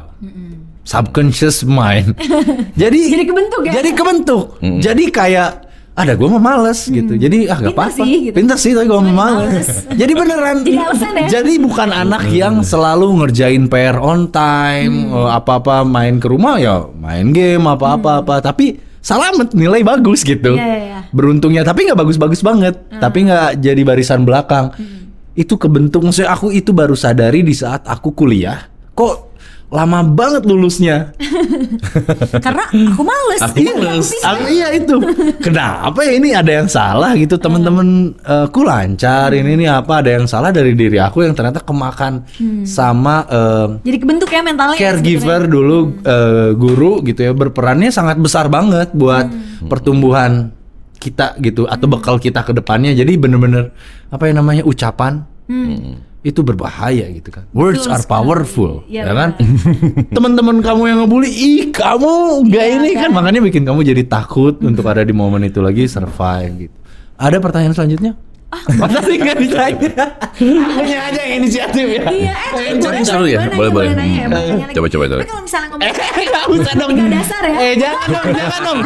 [0.85, 2.13] Subconscious mind.
[2.81, 3.71] Jadi Jadi kebentuk ya?
[3.81, 4.45] jadi kebentuk.
[4.61, 5.64] Jadi kayak
[5.95, 7.15] ada gue mau males gitu.
[7.15, 8.03] Jadi ah gak Pinter apa-apa.
[8.03, 8.35] sih, gitu.
[8.35, 9.67] pinter sih tapi gue mau Cuman males.
[10.01, 11.27] jadi beneran Jadi alasan ya?
[11.39, 15.15] jadi bukan anak yang selalu ngerjain PR on time Hmm.
[15.15, 18.43] eh, apa-apa main ke rumah ya main game apa-apa apa.
[18.43, 20.53] Tapi selamat nilai bagus gitu.
[20.53, 20.99] Iya, iya, iya.
[21.09, 22.75] beruntungnya tapi nggak bagus-bagus banget.
[22.91, 24.75] Tapi nggak jadi barisan belakang.
[24.75, 25.07] Hmm.
[25.33, 29.34] itu kebentuk maksudnya aku itu baru sadari di saat aku kuliah kok
[29.73, 31.11] lama banget lulusnya.
[32.45, 33.41] Karena aku males.
[33.41, 34.07] Aku Iya, males.
[34.21, 34.95] Aku iya itu.
[35.41, 37.35] Kenapa ya ini ada yang salah gitu?
[37.35, 40.05] Temen-temen eh, ku lancar ini ini apa?
[40.05, 42.23] Ada yang salah dari diri aku yang ternyata kemakan
[42.63, 44.77] sama eh, Jadi kebentuk ya mentalnya.
[44.77, 47.31] caregiver dulu eh, guru gitu ya.
[47.33, 49.27] Berperannya sangat besar banget buat
[49.65, 50.53] pertumbuhan
[50.95, 52.93] kita gitu atau bekal kita ke depannya.
[52.93, 53.73] Jadi bener-bener
[54.09, 55.25] apa yang namanya ucapan
[56.25, 57.45] itu berbahaya gitu kan.
[57.53, 58.13] Words Betul are sekali.
[58.17, 59.29] powerful, Iya, ya kan?
[60.17, 62.11] Teman-teman kamu yang ngebully, ih kamu
[62.49, 63.09] nggak Iya, ini kan kan?
[63.13, 66.77] makanya bikin kamu jadi takut untuk ada di momen itu lagi survive gitu.
[67.15, 68.17] Ada pertanyaan selanjutnya?
[68.75, 70.05] Masa sih nggak ditanya?
[70.35, 72.03] Punya aja yang inisiatif ya.
[72.05, 73.39] Iya, eh, boleh, seru ya?
[73.41, 73.89] nanya, Boleh, boleh.
[73.89, 74.71] ya, Hmm.
[74.71, 75.21] Coba, coba, coba.
[75.21, 75.93] Tapi kalau misalnya ngomong
[76.25, 76.91] Gak usah dong.
[77.07, 77.57] Dasar ya?
[77.57, 78.79] Eh jangan dong, jangan dong.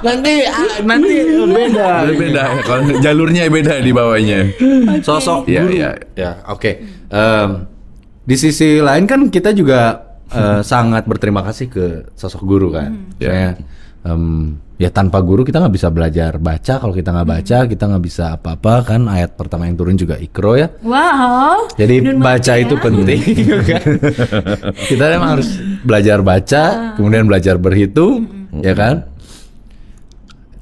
[0.00, 1.14] Nanti ah, nanti
[1.46, 1.88] beda.
[2.08, 4.38] beda ya, kalau jalurnya beda di bawahnya.
[5.00, 5.72] Sosok Iya, guru.
[5.72, 5.90] iya.
[6.14, 6.70] Ya, oke.
[7.08, 7.48] Em,
[8.24, 12.90] di sisi lain kan kita juga eh, sangat berterima kasih ke sosok guru kan.
[13.16, 13.28] Ya.
[13.28, 13.50] Misalnya,
[14.04, 14.24] em,
[14.74, 16.74] ya tanpa guru kita nggak bisa belajar baca.
[16.78, 19.06] Kalau kita nggak baca, kita nggak bisa apa-apa kan.
[19.06, 20.68] Ayat pertama yang turun juga ikro ya.
[20.82, 21.70] Wow.
[21.78, 22.82] Jadi baca mati itu ya.
[22.82, 23.20] penting
[23.70, 23.84] kan.
[24.74, 25.48] Kita memang harus
[25.82, 26.64] belajar baca,
[26.98, 28.26] kemudian belajar berhitung,
[28.58, 29.06] ya kan?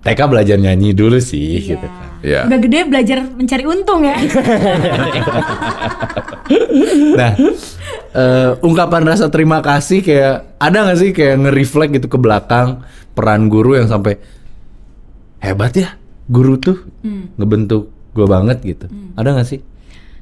[0.02, 1.66] TK belajar nyanyi dulu sih Iya.
[1.74, 2.08] gitu kan.
[2.22, 2.40] Iya.
[2.46, 4.16] Udah gede belajar mencari untung ya.
[7.12, 7.32] Nah,
[8.12, 13.46] eh, ungkapan rasa terima kasih kayak ada nggak sih kayak nge-reflect gitu ke belakang peran
[13.46, 14.16] guru yang sampai
[15.38, 15.88] hebat ya
[16.24, 16.78] guru tuh
[17.36, 18.86] ngebentuk gue banget gitu.
[19.14, 19.60] Ada nggak sih?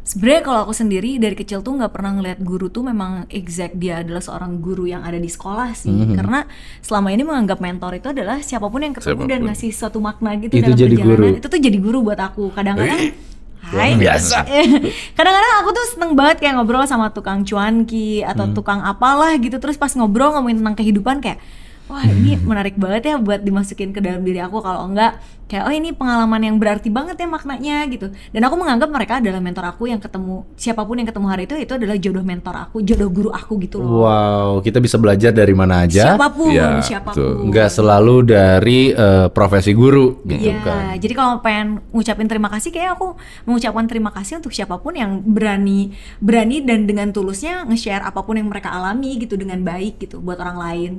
[0.00, 4.00] Sebenarnya kalau aku sendiri dari kecil tuh nggak pernah ngeliat guru tuh memang exact dia
[4.00, 5.92] adalah seorang guru yang ada di sekolah sih.
[5.92, 6.16] Mhm.
[6.16, 6.40] Karena
[6.80, 10.50] selama ini menganggap mentor itu adalah siapa pun yang ketemu dan ngasih suatu makna gitu
[10.52, 11.14] Itu dalam jadi perjalanan.
[11.30, 11.38] guru.
[11.38, 12.44] Itu tuh jadi guru buat aku.
[12.50, 13.00] Kadang-kadang
[13.60, 13.92] Hai.
[13.94, 14.38] biasa.
[15.18, 18.56] Kadang-kadang aku tuh seneng banget kayak ngobrol sama tukang cuanki atau Hmm.
[18.56, 21.38] tukang apalah gitu terus pas ngobrol ngomongin tentang kehidupan kayak
[21.90, 22.46] wah ini Hmm.
[22.46, 25.18] menarik banget ya buat dimasukin ke dalam diri aku kalau enggak
[25.50, 29.42] kayak oh ini pengalaman yang berarti banget ya maknanya gitu dan aku menganggap mereka adalah
[29.42, 32.76] mentor aku yang ketemu siapa pun yang ketemu hari itu itu adalah jodoh mentor aku
[32.80, 36.14] jodoh guru aku gitu loh Wow, kita bisa belajar dari mana aja.
[36.14, 40.94] siapa pun Ya, siapa pun Nggak selalu dari eh, profesi guru gitu Iya, kan.
[41.02, 45.18] jadi kalau pengen ngucapin terima kasih, kayak aku mengucapkan terima kasih untuk siapa pun yang
[45.20, 45.90] berani,
[46.22, 50.38] berani dan dengan tulusnya nge-share apa pun yang mereka alami gitu dengan baik gitu buat
[50.38, 50.92] orang lain.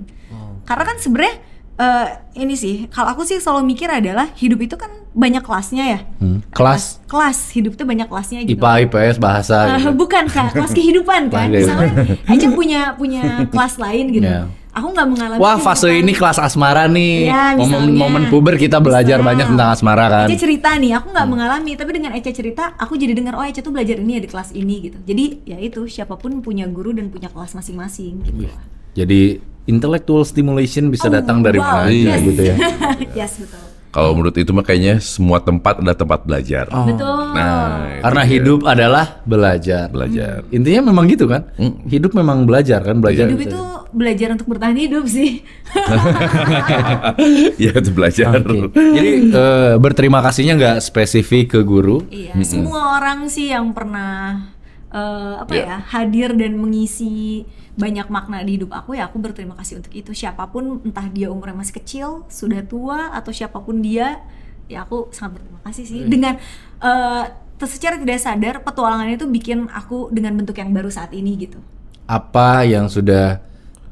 [0.67, 1.39] Karena kan sebenarnya
[1.77, 5.99] eh, ini sih, kalau aku sih selalu mikir adalah hidup itu kan banyak kelasnya ya.
[6.23, 6.39] Hmm.
[6.55, 8.55] Kelas Kelas hidup itu banyak kelasnya gitu.
[8.55, 9.75] IPA, IPS, bahasa.
[9.75, 9.91] Eh, gitu.
[9.99, 11.51] bukan kak, kelas kehidupan kan.
[11.51, 14.27] Misalnya Eca punya punya kelas lain gitu.
[14.27, 14.47] Iya.
[14.71, 15.39] Aku nggak mengalami.
[15.43, 17.27] Wah, fase kehidupan- ini kelas asmara nih.
[17.27, 17.91] Ya, misalnya.
[17.91, 19.27] Momen-momen puber kita belajar Misal.
[19.27, 20.27] banyak tentang asmara kan.
[20.31, 23.59] Eca cerita nih, aku nggak mengalami, tapi dengan Eca cerita, aku jadi dengar oh Eca
[23.59, 24.97] tuh belajar ini ya di kelas ini gitu.
[25.03, 28.47] Jadi ya itu siapa pun punya guru dan punya kelas masing-masing gitu.
[28.95, 32.21] Jadi intellectual stimulation bisa Oh, datang dari wow, mana aja yes.
[32.23, 32.55] gitu ya.
[33.19, 33.63] yes betul.
[33.91, 36.63] Kalau menurut itu makanya semua tempat adalah tempat belajar.
[36.71, 37.35] Betul.
[37.35, 38.31] Nah, Karena dia.
[38.31, 39.91] hidup adalah belajar.
[39.91, 40.47] belajar.
[40.47, 41.51] Intinya memang gitu kan?
[41.91, 43.27] Hidup memang belajar kan, belajar.
[43.27, 43.59] Hidup itu
[43.91, 45.43] belajar untuk bertahan hidup sih.
[47.59, 48.39] ya itu belajar.
[48.39, 48.71] Oke.
[48.71, 52.07] Jadi eh, berterima kasihnya nggak spesifik ke guru.
[52.07, 54.47] Iya, semua orang sih yang pernah
[54.87, 55.65] eh, apa Iya.
[55.67, 60.11] ya hadir dan mengisi banyak makna di hidup aku ya aku berterima kasih untuk itu
[60.11, 64.19] siapa pun entah dia umurnya masih kecil sudah tua atau siapa pun dia
[64.67, 66.35] ya aku sangat berterima kasih sih dengan
[66.79, 67.23] eh,
[67.55, 71.59] ter- secara tidak sadar petualangan itu bikin aku dengan bentuk yang baru saat ini gitu
[72.03, 73.39] Apa yang sudah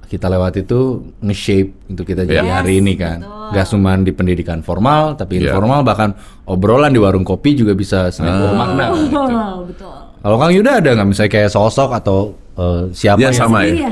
[0.06, 0.80] kita lewati itu
[1.22, 3.22] nge-shape untuk kita jadi Yes, hari ini kan.
[3.22, 3.38] betul.
[3.50, 5.54] Gak cuma di pendidikan formal, tapi Iya.
[5.54, 8.86] informal bahkan obrolan di warung kopi juga bisa sangat bermakna.
[8.90, 11.08] oh, betul Kalau Kang Yuda ada nggak?
[11.08, 13.72] Misalnya kayak sosok atau eh, siapa Ya, yang sama ya.
[13.88, 13.90] ya,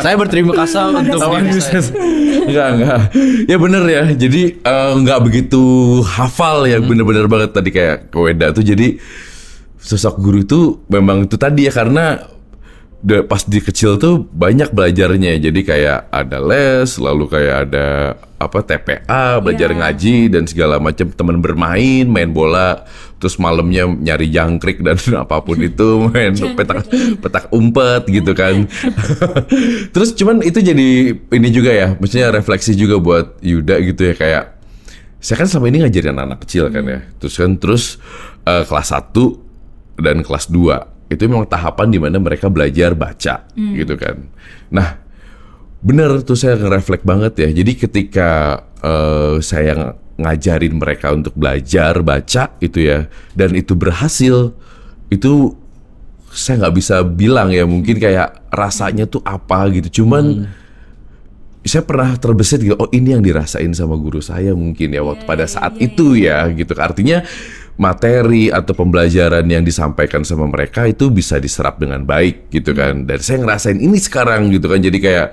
[0.00, 1.20] saya berterima kasih untuk
[2.48, 3.00] enggak enggak.
[3.44, 4.04] Ya bener ya.
[4.16, 4.42] Jadi
[5.04, 5.62] nggak begitu
[6.08, 6.80] hafal ya.
[6.80, 8.64] Bener-bener banget tadi kayak ke Weda tuh.
[8.64, 8.96] Jadi
[9.76, 11.72] sosok guru itu memang itu tadi ya.
[11.76, 12.37] Karena
[13.00, 15.38] de- pas di kecil tuh banyak belajarnya.
[15.38, 17.86] Jadi kayak ada les lalu kayak ada
[18.38, 19.78] apa TPA belajar Iya.
[19.78, 21.10] ngaji dan segala macam.
[21.10, 22.86] Teman bermain main bola
[23.18, 24.94] terus malamnya nyari jangkrik dan
[25.26, 26.86] apa pun itu main petak
[27.18, 28.62] petak umpet gitu kan.
[29.94, 34.44] Terus cuman itu jadi ini juga ya maksudnya refleksi juga buat Yuda gitu ya kayak
[35.18, 37.00] saya kan selama ini ngajarin anak-anak kecil kan ya.
[37.18, 37.84] Terus kan terus
[38.44, 39.10] eh, kelas 1
[39.98, 44.16] dan kelas 2 itu memang tahapan di mana mereka belajar baca gitu kan.
[44.68, 45.00] Nah
[45.80, 47.48] bener tuh saya ngereflek banget ya.
[47.50, 53.06] Jadi ketika eh, saya ng- ngajarin mereka untuk belajar baca itu ya
[53.38, 54.50] dan itu berhasil
[55.08, 55.54] itu
[56.28, 60.02] saya nggak bisa bilang ya mungkin kayak rasanya tuh apa gitu.
[60.02, 60.50] Cuman
[61.62, 65.46] saya pernah terbesit gitu oh ini yang dirasain sama guru saya mungkin ya waktu pada
[65.46, 66.74] saat itu ya gitu.
[66.76, 67.22] Artinya
[67.78, 73.06] materi atau pembelajaran yang disampaikan sama mereka itu bisa diserap dengan baik gitu kan.
[73.06, 74.82] Dan saya ngerasain ini sekarang gitu kan.
[74.82, 75.28] Jadi kayak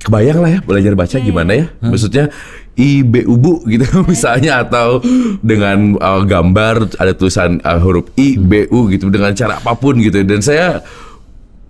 [0.00, 1.66] kebayang lah ya belajar baca gimana ya.
[1.82, 2.30] Maksudnya
[2.78, 5.02] IB ubu gitu misalnya atau
[5.42, 9.98] dengan uh, gambar ada tulisan uh, huruf I B U gitu dengan cara apa pun
[9.98, 10.22] gitu.
[10.22, 10.78] Dan saya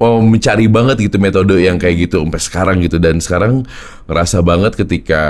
[0.04, 3.00] oh, mencari banget gitu metode yang kayak gitu sampai sekarang gitu.
[3.00, 3.64] Dan sekarang
[4.04, 5.22] ngerasa banget ketika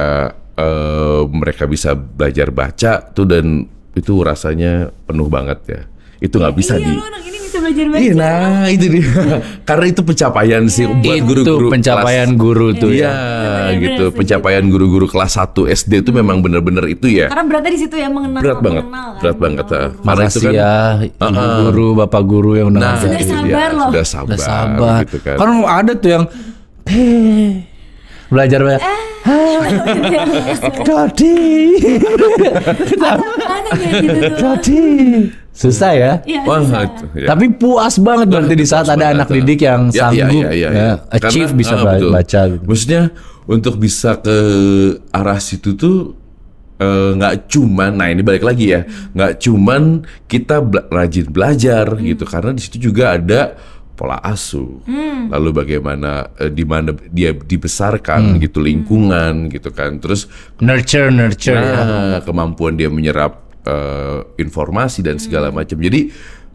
[0.58, 4.72] eh, mereka bisa belajar baca tuh dan itu rasanya
[5.02, 5.80] penuh banget ya
[6.20, 6.92] itu nggak bisa iya di
[7.24, 9.08] ini bisa belajar baca Iya, nah itu dia.
[9.68, 13.10] Karena itu pencapaian sih buat Itu guru-guru pencapaian kelas- guru tuh Iya, ya.
[13.10, 14.04] Bener-bener gitu.
[14.12, 17.26] Pencapaian guru-guru kelas 1 SD itu memang bener-bener itu ya.
[17.26, 19.64] karena beratnya di situ ya mengenal Berat banget, mengenal kan, berat banget.
[19.64, 19.88] mengenal ah.
[19.88, 20.04] guru.
[20.04, 21.56] Karena itu Makasih kan ya ibu Uh-uh.
[21.64, 23.88] guru, bapak guru yang udah Nah, Sudah itu sabar loh.
[23.88, 24.98] Sudah sabar, Udah sabar.
[25.02, 25.36] gitu kan.
[25.36, 26.24] Kan ada tuh yang
[26.86, 27.50] eh,
[28.28, 28.82] belajar banyak.
[30.86, 31.36] Dodi.
[34.40, 34.82] Dodi.
[35.50, 36.12] Susah ya.
[36.24, 37.26] Iya, Wah, itu, ya.
[37.34, 40.50] Tapi puas banget berarti di saat ada banget, anak didik yang Ya, sanggup ya, ya,
[40.50, 40.92] ya, ya, ya.
[41.12, 42.10] achieve Karena, bisa ah, betul.
[42.14, 42.64] baca gitu.
[42.64, 43.02] Maksudnya
[43.44, 44.36] untuk bisa ke
[45.12, 46.16] arah situ tuh
[46.80, 52.24] eh, nggak cuman, nah ini balik lagi ya, nggak cuman kita bela- rajin belajar gitu,
[52.24, 53.52] karena di situ juga ada
[54.00, 54.80] pola asuh,
[55.28, 60.24] lalu bagaimana eh, di mana dia dibesarkan gitu, lingkungan gitu kan, terus
[60.64, 61.84] Nurture, nurture ya.
[61.84, 65.76] Nah, kemampuan dia menyerap eh, informasi dan segala macam.
[65.76, 66.08] Jadi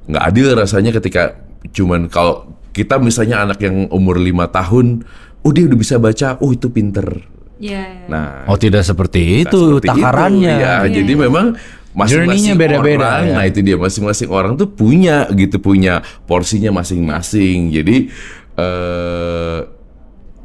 [0.10, 1.38] nggak adil rasanya ketika
[1.70, 5.06] cuman kalau kita misalnya anak yang umur lima tahun,
[5.46, 7.06] oh dia udah bisa baca, oh itu pinter.
[7.56, 8.12] Iya.
[8.12, 10.56] Nah, Oh tidak seperti itu seperti takarannya.
[10.60, 10.74] itu, ya.
[10.92, 11.56] Jadi memang
[11.96, 13.34] masing-masing beda-beda, orang, ya.
[13.40, 17.72] nah itu dia masing-masing orang tuh punya gitu punya porsinya masing-masing.
[17.72, 18.12] Jadi
[18.56, 19.60] eh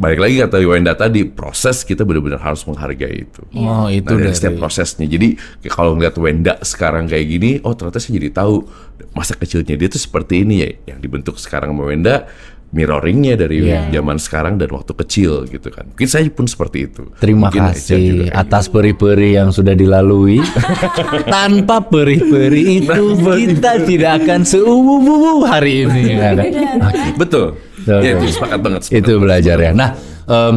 [0.00, 3.42] balik lagi kata Wenda tadi proses kita benar-benar harus menghargai itu.
[3.52, 5.04] Oh, itu Nah, dari dari setiap prosesnya.
[5.04, 5.36] Jadi
[5.68, 8.64] kalau ngeliat Wenda sekarang kayak gini, oh ternyata saya jadi tahu
[9.12, 10.96] masa kecilnya dia tuh seperti ini ya.
[10.96, 12.24] Yang dibentuk sekarang sama Wenda
[12.70, 13.90] mirroringnya dari Iya.
[13.90, 15.90] zaman sekarang dan waktu kecil gitu kan.
[15.90, 17.02] Mungkin saya pun seperti itu.
[17.18, 20.38] Terima Mungkin juga kasih kayak atas peri-peri yang sudah dilalui.
[21.34, 26.02] Tanpa peri-peri itu kita tidak akan seubu hari ini.
[26.14, 26.46] Ya kan?
[26.46, 27.16] gitu.
[27.16, 27.46] Betul.
[27.80, 28.00] Betul.
[28.00, 28.80] Ya, itu sepakat banget.
[28.84, 29.72] sepakat itu belajar ya.
[29.72, 29.90] Nah,
[30.26, 30.54] em,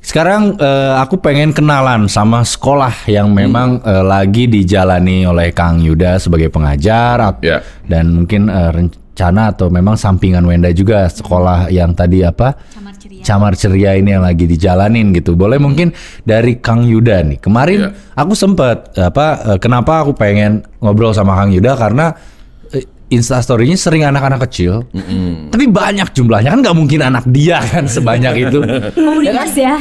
[0.00, 6.18] sekarang eh, aku pengen kenalan sama sekolah yang memang eh, lagi dijalani oleh Kang Yuda
[6.18, 7.62] sebagai pengajar Ya.
[7.86, 8.70] dan mungkin eh,
[9.22, 12.58] rencana atau memang sampingan Wenda juga sekolah yang tadi apa?
[12.74, 13.22] Camar ceria.
[13.22, 15.38] Camar ceria ini yang lagi dijalanin gitu.
[15.38, 15.94] Boleh mungkin
[16.26, 17.38] dari Kang Yuda nih.
[17.38, 17.90] Kemarin Ya.
[18.18, 19.54] aku sempet apa?
[19.54, 22.18] eh, kenapa aku pengen ngobrol sama Kang Yuda karena
[23.12, 24.88] Instastory-nya sering anak-anak kecil,
[25.48, 28.58] tapi banyak jumlahnya kan nggak mungkin anak dia kan sebanyak itu.
[28.92, 29.76] Komunitas ya.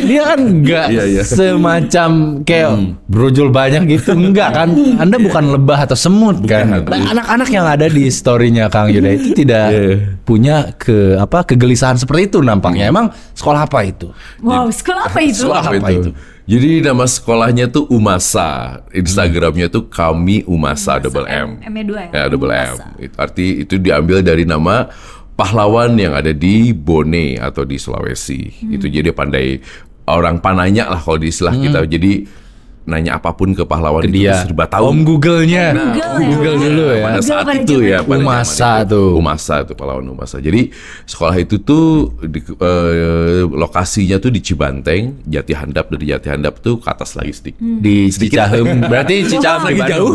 [0.00, 1.22] Dia kan nggak Iya, iya.
[1.22, 2.10] semacam
[2.42, 2.70] kayak
[3.04, 4.68] brojol banyak gitu, enggak kan?
[4.96, 6.82] Anda bukan lebah atau semut kan?
[6.82, 9.96] Nah, Anak-anak yang ada di story-nya Kang Yuda itu tidak Iya.
[10.24, 12.88] punya ke apa kegelisahan seperti itu nampaknya.
[12.88, 14.08] Emang sekolah apa itu?
[14.40, 15.44] Wow, sekolah apa itu?
[15.44, 16.10] Sekolah apa Apa itu?
[16.44, 18.84] Jadi nama sekolahnya tuh Umasa.
[18.92, 21.56] Instagramnya tuh kami Umasa, double M.
[21.64, 22.10] M-nya dua ya?
[22.12, 22.76] Ya double M.
[22.76, 22.86] Umasa.
[23.00, 24.92] Itu arti itu diambil dari nama
[25.40, 28.60] pahlawan yang ada di Bone atau di Sulawesi.
[28.60, 28.76] Hmm.
[28.76, 29.64] Itu jadi pandai
[30.04, 31.80] orang pananya lah kalau di istilah kita.
[31.88, 32.43] Jadi
[32.84, 34.44] nanya apa pun ke pahlawan Ke itu dia.
[34.44, 34.92] serba tahu.
[34.92, 35.72] Om Google-nya.
[35.72, 36.28] Google ya.
[36.28, 36.96] Google dulu ya.
[37.00, 38.92] pada Google saat pada itu ya pada Umasa itu.
[38.92, 39.10] tuh.
[39.16, 40.60] Umasa itu pahlawan Umasa jadi
[41.04, 41.84] sekolah itu tuh
[42.20, 47.32] di, eh, lokasinya tuh di Cibanteng Jati Handap dari Jati Handap tuh ke atas lagi
[47.32, 48.66] sedikit Di Cicahem.
[48.92, 50.12] Berarti Cicahem lagi jauh.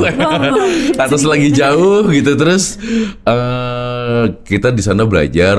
[0.94, 2.78] Ke atas lagi jauh gitu terus
[3.26, 5.58] eh kita di sana belajar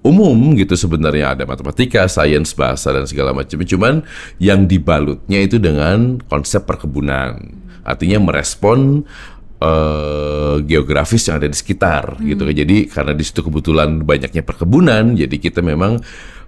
[0.00, 3.60] umum gitu sebenarnya ada matematika, sains, bahasa dan segala macam.
[3.60, 4.04] Cuman
[4.40, 7.36] yang dibalutnya itu dengan konsep perkebunan.
[7.84, 9.04] Artinya merespon
[9.60, 12.48] eh, geografis yang ada di sekitar gitu.
[12.48, 16.00] Jadi karena di situ kebetulan banyaknya perkebunan, jadi kita memang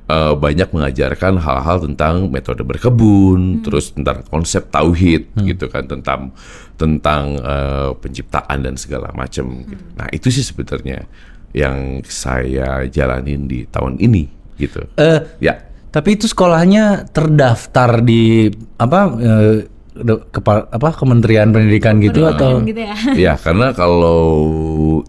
[0.09, 6.33] eh, banyak mengajarkan hal-hal tentang metode berkebun, terus tentang konsep tauhid gitu kan, tentang
[6.81, 9.61] tentang eh, penciptaan dan segala macam.
[9.69, 9.85] gitu.
[9.93, 11.05] Nah itu sih sebenarnya
[11.53, 14.25] yang saya jalanin di tahun ini
[14.57, 14.83] gitu.
[14.97, 15.69] Eh, Ya.
[15.88, 22.81] Tapi itu sekolahnya terdaftar di apa eh, de- kepa- apa Kementerian Pendidikan gitu atau gitu
[22.81, 22.97] ya.
[23.29, 24.25] Ya, karena kalau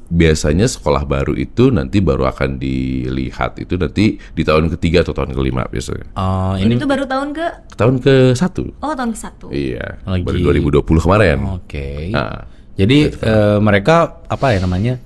[0.09, 5.31] biasanya sekolah baru itu nanti baru akan dilihat itu nanti di tahun ketiga atau tahun
[5.31, 6.03] kelima biasanya.
[6.13, 8.63] Oh, Ini ini tuh baru tahun ke Tahun ke satu.
[8.77, 9.47] Oh, tahun ke satu.
[9.49, 10.21] Iya, Lagi.
[10.21, 11.37] baru 2020 kemarin.
[11.55, 12.11] Oke.
[12.11, 14.99] Nah, Jadi eh, mereka apa ya namanya?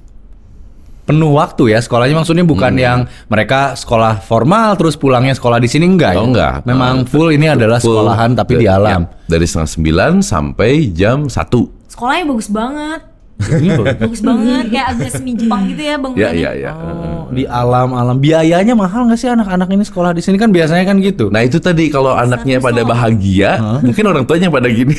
[1.07, 5.87] Penuh waktu ya sekolahnya maksudnya bukan yang mereka sekolah formal terus pulangnya sekolah di sini
[5.87, 6.27] enggak Oh, ya?
[6.27, 6.53] enggak.
[6.67, 9.07] Memang full ini adalah full sekolahan tapi di alam.
[9.07, 11.87] ya, dari setengah sembilan sampai jam satu.
[11.87, 13.01] Sekolahnya bagus banget.
[13.37, 16.41] Bagus banget kayak agak semi Jepang gitu ya Ya, bangunannya.
[16.41, 16.71] ya, ya.
[16.73, 20.97] Oh, di alam-alam biayanya mahal nggak sih anak-anak ini sekolah di sini kan biasanya kan
[20.99, 21.29] gitu.
[21.29, 24.95] Nah itu tadi kalau anaknya pada bahagia, mungkin orang tuanya pada gini.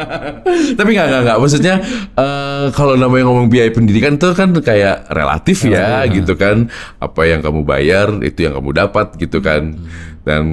[0.78, 1.38] Tapi nggak nggak nggak.
[1.38, 1.74] Maksudnya
[2.14, 6.66] eh, kalau namanya ngomong biaya pendidikan itu kan kayak relatif ya, gitu kan.
[6.98, 9.76] Apa yang kamu bayar itu yang kamu dapat gitu kan.
[10.22, 10.44] Dan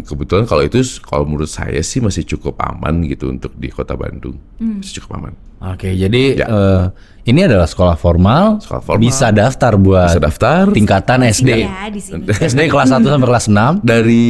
[0.00, 4.40] kebetulan kalau itu kalau menurut saya sih masih cukup aman gitu untuk di kota Bandung,
[4.58, 5.32] masih cukup aman.
[5.60, 6.46] Oke, jadi Ya.
[6.46, 6.84] eh,
[7.26, 9.02] ini adalah sekolah formal, Sekolah formal.
[9.02, 11.50] bisa daftar buat Bisa daftar tingkatan SD.
[11.60, 12.24] Ya, di sini.
[12.24, 13.72] SD kelas 1 sampai kelas 6.
[13.82, 14.24] dari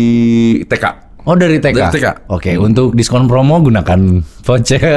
[0.65, 0.85] TK.
[1.29, 1.77] Oh dari TK.
[1.77, 2.07] Dari TK.
[2.27, 4.01] Oke, untuk diskon promo gunakan
[4.41, 4.97] voucher.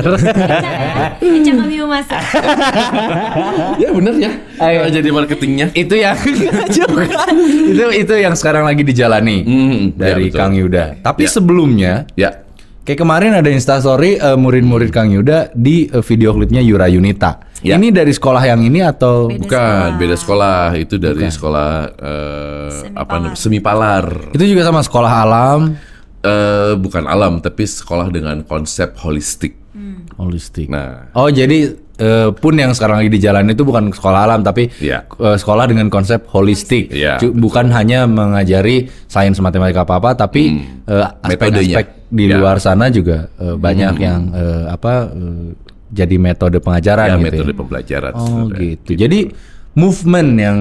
[1.19, 2.23] Encang kami masak.
[3.75, 4.31] ya bener ya.
[4.57, 4.79] Ayo.
[4.89, 5.67] Jadi marketingnya.
[5.73, 6.15] itu yang
[6.79, 7.03] juga.
[7.67, 10.39] itu itu yang sekarang lagi dijalani Hmm, dari ya, betul.
[10.39, 10.85] Kang Yuda.
[11.01, 11.29] Tapi Ya.
[11.29, 12.31] sebelumnya Ya.
[12.81, 17.43] Kayak kemarin ada instastory eh, murid-murid Kang Yuda di eh, video klipnya Yura Yunita.
[17.59, 17.75] Ya.
[17.75, 19.37] Ini dari sekolah yang ini atau Beda.
[19.37, 19.99] Bukan, sekolah.
[19.99, 20.61] beda sekolah.
[20.79, 23.15] Itu dari sekolah eh, Semi apa?
[23.35, 24.31] Semi palar.
[24.31, 25.61] itu juga sama sekolah alam
[26.21, 29.57] Eh, bukan alam, tapi sekolah dengan konsep holistik.
[30.13, 30.69] holistik.
[30.69, 34.69] Nah, Oh, jadi eh, pun yang sekarang lagi di jalan itu bukan sekolah alam tapi
[34.77, 35.09] Iya.
[35.09, 36.89] eh, sekolah dengan konsep holistik.
[36.89, 41.25] Iya, Cu- bukan hanya mengajari sains matematika apa-apa tapi eh, Metodenya.
[41.73, 42.37] aspek-aspek di Iya.
[42.37, 45.57] luar sana juga eh, banyak yang eh, apa eh,
[45.89, 47.25] jadi metode pengajaran ya gitu.
[47.25, 47.57] metode ya.
[47.57, 48.11] pembelajaran.
[48.13, 48.59] Oh sebenarnya.
[48.61, 48.91] gitu.
[48.95, 49.19] Jadi
[49.73, 50.59] movement yang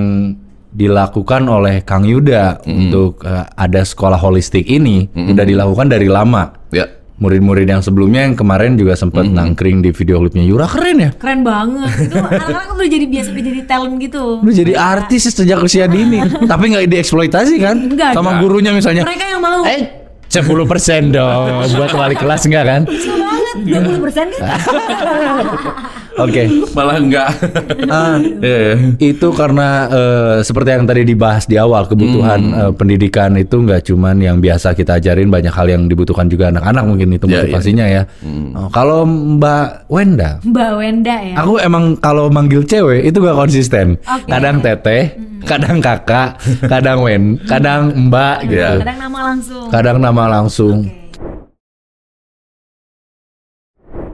[0.71, 6.55] dilakukan oleh Kang Yuda untuk eh, ada sekolah holistik ini udah dilakukan dari lama.
[6.71, 6.87] Ya,
[7.21, 11.11] murid-murid yang sebelumnya yang kemarin juga sempat nangkring di video klipnya Yura keren ya.
[11.13, 12.09] Keren banget.
[12.09, 14.25] Itu anak-anak udah jadi biasa udah jadi talent gitu.
[14.41, 17.77] Udah jadi artis sejak usia dini, tapi nggak dieksploitasi kan?
[17.77, 18.43] Enggak, Sama enggak.
[18.47, 19.05] gurunya misalnya.
[19.05, 19.63] Mereka yang mau.
[19.69, 22.83] Eh, 10% dong buat wali kelas enggak kan?
[23.57, 24.49] Banget, 20% kan?
[26.21, 26.43] Oke.
[26.71, 27.29] Malah enggak.
[27.91, 28.95] Ah, Iya.
[29.03, 34.17] itu karena eh, seperti yang tadi dibahas di awal kebutuhan eh, pendidikan itu nggak cuman
[34.17, 37.39] yang biasa kita ajarin banyak hal yang dibutuhkan juga anak-anak mungkin itu Ya, ya.
[37.43, 38.03] motivasinya ya.
[38.55, 41.35] Oh, kalau Mbak Wenda, Mbak Wenda ya.
[41.37, 43.99] aku emang kalau manggil cewek itu gak konsisten.
[44.01, 44.29] Oke.
[44.29, 45.03] Kadang teteh,
[45.43, 48.61] kadang kakak, kadang wen, kadang mbak gitu.
[48.61, 48.79] Ya.
[48.79, 49.67] Kadang nama langsung.
[49.69, 50.77] Kadang nama langsung.
[50.87, 51.00] Oke.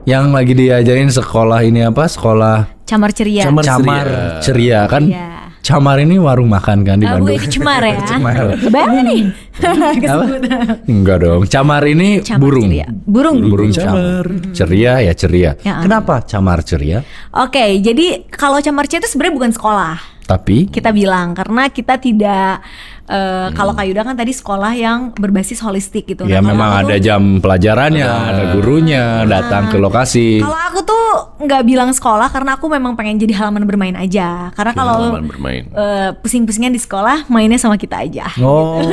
[0.07, 2.07] Yang lagi diajarin sekolah ini apa?
[2.07, 3.43] Sekolah Camar ceria.
[3.43, 4.07] Camar Camar
[4.39, 5.03] Ceria kan?
[5.03, 5.51] Iya.
[5.59, 7.35] Camar ini warung makan kan di Bandung.
[7.35, 7.99] itu cemar ya.
[8.15, 8.55] Cemar.
[8.63, 9.21] Kebayang nih.
[9.99, 10.41] Kesebut.
[10.87, 11.43] Enggak dong.
[11.51, 12.71] Camar ini Camar burung.
[12.71, 12.87] ceria.
[12.87, 13.37] Burung.
[13.51, 14.23] Burung camar.
[14.55, 15.51] Ceria ya ceria.
[15.59, 17.03] Ya, Kenapa camar ceria?
[17.35, 20.16] Oke, jadi kalau camar ceria itu sebenarnya bukan sekolah.
[20.27, 22.59] Tapi Kita bilang karena kita tidak
[23.07, 23.79] eh, kalau Hmm.
[23.79, 26.23] Kayuda kan tadi sekolah yang berbasis holistik gitu.
[26.23, 30.43] ya Nah, kalau memang ada tuh- jam pelajarannya, ada gurunya, datang ke lokasi.
[30.43, 31.05] Kalau aku tuh
[31.39, 34.51] nggak bilang sekolah karena aku memang pengen jadi halaman bermain aja.
[34.51, 38.27] Karena kalau eh, pusing-pusingnya di sekolah, mainnya sama kita aja.
[38.37, 38.83] Oh.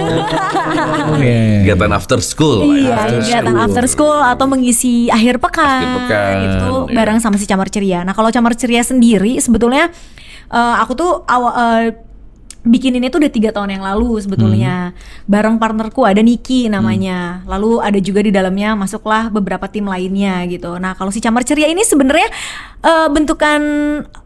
[1.10, 1.66] Oke.
[1.66, 2.70] Kegiatan after school.
[2.70, 2.78] ya.
[2.78, 6.94] Iya, kegiatan after school atau mengisi akhir pekan, Akhir pekan, itu iya.
[6.94, 8.06] bareng sama si Camar Ceria.
[8.06, 9.90] Nah, kalau Camar Ceria sendiri sebetulnya
[10.52, 11.86] eh, aku tuh awal eh,
[12.64, 14.96] bikin ini tuh udah tiga tahun yang lalu sebetulnya.
[15.28, 17.44] Bareng partnerku ada Niki namanya.
[17.44, 20.80] Lalu ada juga di dalamnya masuklah beberapa tim lainnya gitu.
[20.80, 22.28] Nah kalau si camar ceria ini sebenarnya
[22.80, 23.60] eh, bentukan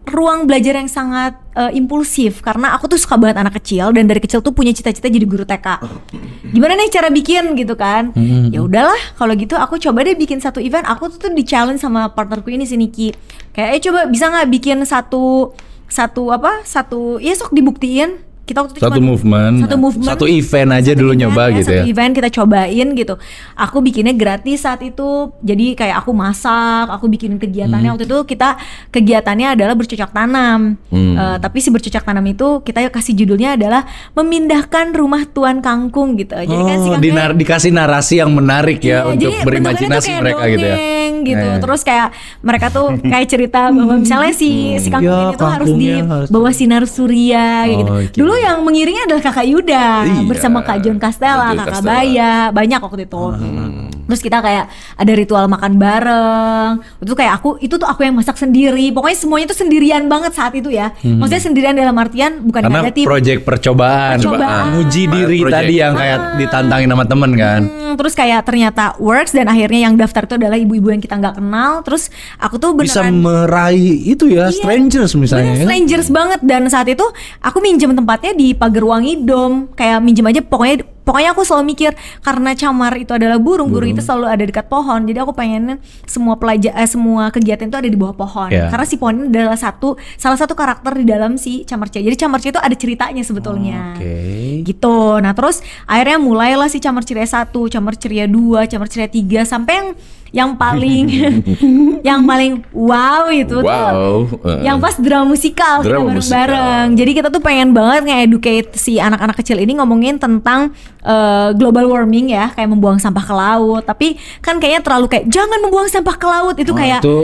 [0.06, 2.38] ruang belajar yang sangat eh, impulsif.
[2.38, 5.42] Karena aku tuh suka banget anak kecil dan dari kecil tuh punya cita-cita jadi guru
[5.42, 5.68] TK
[6.54, 8.14] gimana nih cara bikin gitu kan?
[8.54, 10.86] Ya udahlah kalau gitu aku coba deh bikin satu event.
[10.86, 13.10] Aku tuh, tuh di challenge sama partnerku ini si Niki.
[13.50, 15.50] Kayak eh coba bisa nggak bikin satu
[15.89, 20.24] satu apa satu ya sok dibuktiin kita waktu itu Satu cuma- movement, satu movement satu
[20.26, 21.82] event aja dulu event nyoba ya, gitu satu ya.
[21.86, 23.14] event kita cobain gitu
[23.55, 26.57] aku bikinnya gratis saat itu jadi kayak aku masak
[26.88, 27.40] aku bikin Hmm.
[27.40, 28.57] kegiatannya waktu itu kita
[28.88, 31.14] kegiatannya adalah bercocok tanam Hmm.
[31.14, 33.84] Eh, tapi si bercocok tanam itu kita kasih judulnya adalah
[34.14, 39.05] memindahkan rumah tuan kangkung gitu jadi kan si Oh, dinar- dikasih narasi yang menarik ya
[39.05, 40.74] Iya, untuk jadi berimajinasi mereka gitu ya.
[40.74, 41.38] dongeng gitu.
[41.38, 41.61] Iya, iya.
[41.61, 42.09] Terus kayak
[42.40, 46.28] mereka tuh kayak cerita bahwa misalnya si si kangkung Ya, ini tuh harus di harus-
[46.28, 47.90] bawah sinar surya kayak gitu.
[47.90, 48.16] Oh, oke.
[48.16, 50.22] Dulu yang mengiringnya adalah Kakak Yuda Iya.
[50.24, 51.93] bersama Kak John Castella, John Kakak Castella.
[51.95, 53.22] Baya, banyak waktu itu.
[53.34, 53.89] Hmm.
[54.09, 54.64] Terus kita kayak
[54.96, 56.70] ada ritual makan bareng.
[56.98, 58.88] Itu kayak aku itu tuh aku yang masak sendiri.
[58.90, 60.96] Pokoknya semuanya tuh sendirian banget saat itu ya.
[60.98, 62.66] Maksudnya sendirian dalam artian bukan Hmm.
[62.66, 63.04] Karena negatif.
[63.04, 64.64] proyek percobaan, Percobaan.
[64.74, 65.54] nguji diri Project.
[65.54, 67.61] tadi yang kayak ditantangin sama temen kan.
[67.62, 71.36] Hmm, terus kayak ternyata works dan akhirnya yang daftar itu adalah ibu-ibu yang kita nggak
[71.36, 71.80] kenal.
[71.82, 73.76] Terus aku tuh Bisa beneran meraih
[74.09, 74.56] itu ya, Iya.
[74.56, 75.66] strangers misalnya Bener, ya.
[75.66, 77.04] strangers banget dan saat itu
[77.38, 80.76] aku minjem tempatnya di Pagerwangi Dom kayak minjem aja pokoknya
[81.09, 85.09] pokoknya aku selalu mikir karena camar itu adalah burung, burung itu selalu ada dekat pohon.
[85.09, 88.52] Jadi aku pengen semua pelajar eh, semua kegiatan itu ada di bawah pohon.
[88.52, 88.68] Iya.
[88.68, 92.28] karena si pohon ini adalah satu salah satu karakter di dalam si camar ceria jadi
[92.28, 93.96] camar ceria itu ada ceritanya sebetulnya.
[93.96, 94.61] Oke.
[94.68, 95.16] gitu.
[95.24, 99.72] Nah terus akhirnya mulailah si camar ceria satu camar ceria dua camar ceria tiga sampai
[99.80, 99.88] yang
[100.30, 101.08] yang paling
[102.08, 104.28] yang paling wow itu tuh Wow.
[104.44, 104.64] Eh.
[104.64, 106.86] yang pas drama musikal kita Drama bareng-bareng.
[106.96, 112.32] Jadi kita tuh pengen banget nge-educate si anak-anak kecil ini ngomongin tentang eh, global warming
[112.32, 113.82] ya, kayak membuang sampah ke laut.
[113.84, 117.16] Tapi kan kayaknya terlalu kayak jangan membuang sampah ke laut itu Oh, kayak itu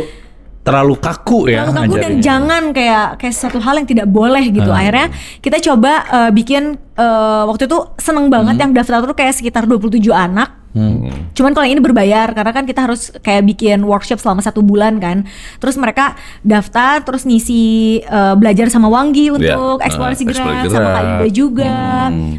[0.65, 4.73] terlalu kaku ya terlalu kaku dan jangan kayak kayak sesuatu hal yang tidak boleh gitu.
[4.73, 4.81] Ah.
[4.81, 5.09] Akhirnya
[5.45, 10.01] kita coba eh, bikin eh, waktu itu seneng banget yang daftar tuh kayak sekitar 27
[10.09, 10.65] anak.
[10.75, 11.31] Hmm.
[11.39, 15.23] Cuman kalau ini berbayar karena kan kita harus kayak bikin workshop selama satu bulan kan.
[15.63, 20.69] Terus mereka daftar terus ngisi eh, belajar sama Wanggi untuk Ya, eksplorasi eh, gerak eksplorasi
[20.73, 20.97] sama gerak.
[20.97, 21.75] Kak Yuda juga.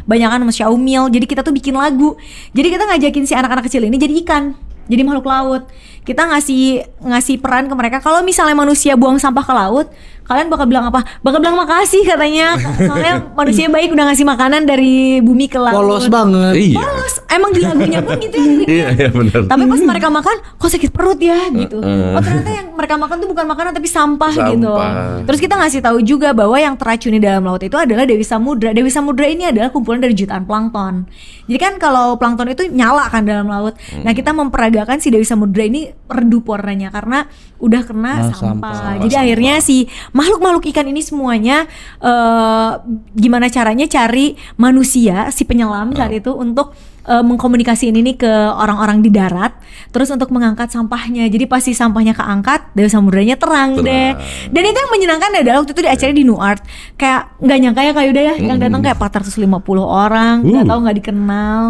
[0.04, 1.02] Banyak kan sama Xiaomil.
[1.14, 2.18] Jadi kita tuh bikin lagu.
[2.52, 4.66] Jadi kita ngajakin si anak-anak kecil ini jadi ikan.
[4.86, 5.62] Jadi makhluk laut.
[6.06, 9.86] Kita ngasih ngasih peran ke mereka kalau misalnya manusia buang sampah ke laut,
[10.26, 11.00] kalian bakal bilang apa?
[11.20, 12.58] Bakal bilang makasih katanya.
[12.58, 15.74] Soalnya manusia baik udah ngasih makanan dari bumi ke laut.
[15.74, 16.54] Polos banget.
[16.54, 16.78] Iya.
[16.78, 17.14] Polos.
[17.26, 18.50] Emang di lagunya pun gitu ya.
[18.66, 19.40] Iya, iya benar.
[19.44, 21.78] Tapi pas mereka makan, kok sakit perut ya gitu.
[21.78, 24.72] Oh ternyata yang mereka makan tuh bukan makanan tapi sampah, gitu.
[24.72, 25.22] Sampah.
[25.24, 28.72] Terus kita ngasih tahu juga bahwa yang teracuni dalam laut itu adalah Dewi Samudra.
[28.72, 31.06] Dewi Samudra ini adalah kumpulan dari jutaan plankton.
[31.46, 33.76] Jadi kan kalau plankton itu nyala kan dalam laut.
[33.96, 38.72] Nah kita memperagakan si Dewi Samudra ini redup warnanya karena udah kena Ah, sampah.
[38.72, 39.02] sampah.
[39.04, 41.68] Jadi akhirnya si makhluk-makhluk ikan ini semuanya
[42.00, 42.70] eh,
[43.12, 46.72] gimana caranya cari manusia si penyelam saat itu untuk
[47.04, 49.54] eh, mengkomunikasiin ini ke orang-orang di darat,
[49.88, 51.28] terus untuk mengangkat sampahnya.
[51.28, 54.10] Jadi pasti sampahnya keangkat, Dewa Samudranya terang, deh.
[54.48, 57.80] Dan itu yang menyenangkan adalah waktu itu di acara di New Art, kayak nggak nyangka
[57.80, 59.38] ya kayak udah ya, yang datang kayak 450
[59.78, 61.62] orang, nggak tahu nggak dikenal,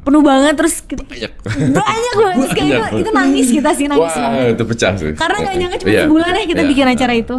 [0.00, 1.32] penuh banget terus kita- Banyak.
[1.68, 4.48] banyak banget Terus kayak itu, itu nangis kita sih nangis Wah, banget.
[4.56, 5.10] itu pecah sih.
[5.12, 6.02] Karena nggak nyangka cuma Iya.
[6.06, 6.70] sebulan ya kita Iya.
[6.70, 7.36] bikin acara itu.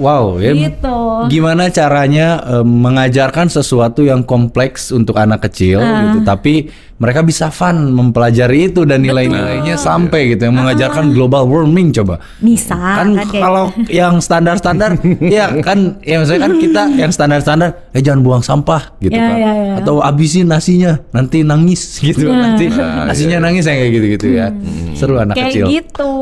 [0.00, 0.56] Wow, ya.
[0.56, 0.96] Gitu.
[1.28, 6.08] Gimana caranya eh, mengajarkan sesuatu yang kompleks untuk anak kecil Ah.
[6.08, 6.54] gitu, tapi
[6.96, 12.20] mereka bisa fun mempelajari itu dan nilai-nilainya sampai gitu yang mengajarkan global warming coba.
[12.38, 13.64] Bisa kan kan kayak kalau
[14.00, 19.12] yang standar-standar ya kan ya misalnya kan kita yang standar-standar eh jangan buang sampah gitu
[19.12, 19.74] Ya, kan ya, ya.
[19.80, 24.46] atau abisin nasinya nanti nangis gitu nanti nasinya nangis yang kayak gitu-gitu ya
[24.92, 26.12] seru anak kayak kecil gitu.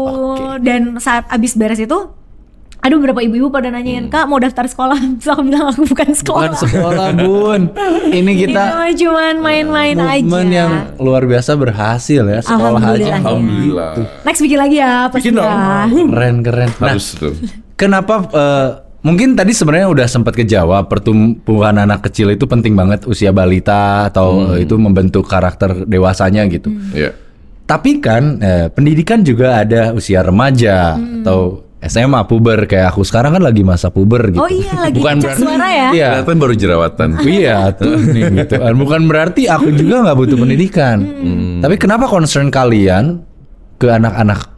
[0.58, 1.98] Dan saat abis beres itu
[2.88, 4.96] ada beberapa ibu-ibu pada nanyain kak mau daftar sekolah?
[5.16, 7.06] Terus aku bilang aku bukan sekolah bukan sekolah.
[7.20, 7.62] bun.
[8.08, 10.18] Ini Ini kita mah cuman main-main aja.
[10.18, 13.20] movement yang luar biasa berhasil ya sekolah aja.
[13.20, 13.20] Alhamdulillah.
[13.20, 13.90] Alhamdulillah.
[14.24, 16.70] next bikin lagi ya pasti Bikin ya keren keren.
[16.74, 17.34] Nah Harus tuh.
[17.74, 18.68] kenapa eh,
[18.98, 24.56] mungkin tadi sebenarnya udah sempat kejawab pertumbuhan anak kecil itu penting banget usia balita atau
[24.56, 26.72] eh, itu membentuk karakter dewasanya gitu.
[26.90, 27.12] Iya.
[27.62, 33.42] tapi kan eh, pendidikan juga ada usia remaja atau SMA puber kayak aku sekarang kan
[33.46, 34.42] lagi masa puber gitu.
[34.42, 35.88] Oh iya, lagi bukan berarti suara ya?
[35.94, 36.08] iya.
[36.18, 37.08] Kelihatan baru jerawatan.
[37.38, 38.54] iya tuh nih gitu.
[38.58, 40.98] Kan bukan berarti aku juga nggak butuh pendidikan.
[41.62, 43.22] Tapi kenapa concern kalian
[43.78, 44.57] ke anak-anak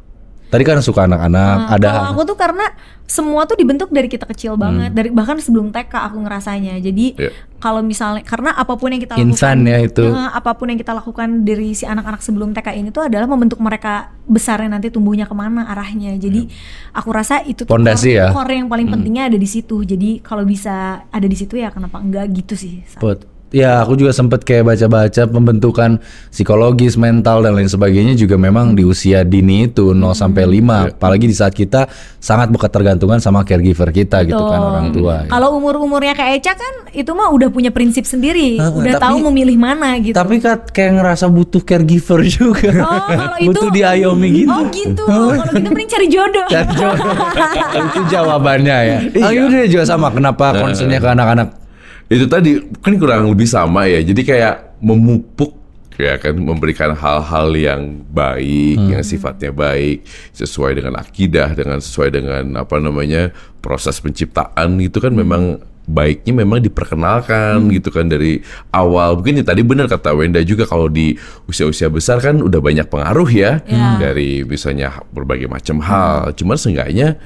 [0.50, 2.66] tadi kan suka anak-anak Nah, ada Kalau aku tuh karena
[3.10, 6.78] semua tuh dibentuk dari kita kecil banget, dari bahkan sebelum TK aku ngerasanya.
[6.78, 7.34] Jadi Iya.
[7.58, 10.06] kalau misalnya karena apa pun yang kita lakukan, Infant ya itu.
[10.06, 13.58] Nah, apa pun yang kita lakukan dari si anak-anak sebelum TK ini tuh adalah membentuk
[13.58, 16.14] mereka besarnya nanti tumbuhnya ke mana arahnya.
[16.22, 16.46] Jadi
[16.94, 18.26] aku rasa itu tuh Pondasi core, ya.
[18.30, 19.82] core yang paling pentingnya ada di situ.
[19.82, 22.86] Jadi kalau bisa ada di situ ya kenapa enggak gitu sih.
[23.02, 23.39] Put.
[23.50, 25.98] Ya, aku juga sempet kayak baca-baca pembentukan
[26.30, 30.94] psikologis, mental dan lain sebagainya juga memang di usia dini itu 0 sampai 5.
[30.94, 31.90] Apalagi di saat kita
[32.22, 34.70] sangat ketergantungan sama caregiver kita gitu kan Betul.
[34.70, 35.14] orang tua.
[35.26, 35.30] ya.
[35.34, 39.34] Kalau umur-umurnya kayak Eca kan itu mah udah punya prinsip sendiri, Heeh, udah tapi- tahu
[39.34, 40.14] memilih mana gitu.
[40.14, 42.70] Tapi kan kayak ngerasa butuh caregiver juga.
[42.86, 44.54] Oh, kalau itu butuh diayomi gitu.
[44.54, 45.04] Oh, gitu.
[45.10, 46.46] Kalau gitu mending cari jodoh.
[46.46, 47.14] Cari jodoh.
[47.82, 48.98] itu jawabannya ya.
[49.26, 50.14] Oh, Yudha juga sama.
[50.14, 51.48] Kenapa concernnya ke anak-anak?
[52.10, 54.02] Itu tadi kan kurang lebih sama ya.
[54.02, 55.54] Jadi kayak memupuk
[55.94, 60.00] ya kan memberikan hal-hal yang baik yang sifatnya baik
[60.32, 63.30] sesuai dengan akidah dengan sesuai dengan apa namanya
[63.60, 68.40] proses penciptaan itu kan memang baiknya memang diperkenalkan gitu kan dari
[68.70, 69.20] awal.
[69.20, 71.14] Mungkin ya tadi benar kata Wenda juga kalau di
[71.46, 73.98] usia-usia besar kan udah banyak pengaruh ya Ya.
[74.00, 76.32] dari misalnya berbagai macam hal.
[76.32, 77.18] Cuman seenggaknya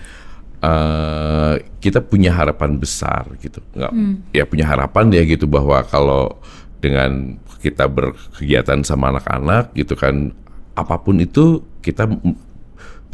[0.65, 1.55] eh,
[1.85, 3.61] kita punya harapan besar gitu.
[3.77, 3.93] Nggak
[4.33, 6.41] ya punya harapan ya gitu bahwa kalau
[6.81, 10.33] dengan kita berkegiatan sama anak-anak gitu kan
[10.77, 12.09] apa pun itu kita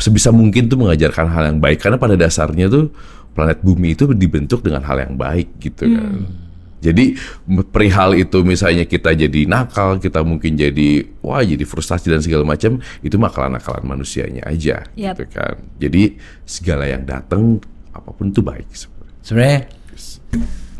[0.01, 1.83] sebisa mungkin tuh mengajarkan hal yang baik.
[1.83, 2.95] Karena pada dasarnya tuh
[3.35, 6.50] planet bumi itu dibentuk dengan hal yang baik gitu kan
[6.81, 7.13] jadi
[7.69, 12.81] perihal itu misalnya kita jadi nakal, kita mungkin jadi wah jadi frustasi dan segala macam,
[13.05, 15.21] itu mah nakalan manusianya aja Yap.
[15.21, 15.61] gitu kan.
[15.77, 16.17] Jadi
[16.49, 17.61] segala yang datang
[17.93, 19.13] apa pun itu baik sebenarnya.
[19.21, 19.61] Sebenarnya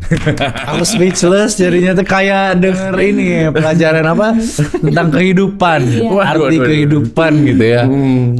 [0.73, 4.33] aku speechless jadinya tuh kayak denger ini pelajaran apa
[4.81, 6.65] tentang kehidupan Waduh, arti waduh, waduh.
[6.65, 7.81] kehidupan gitu ya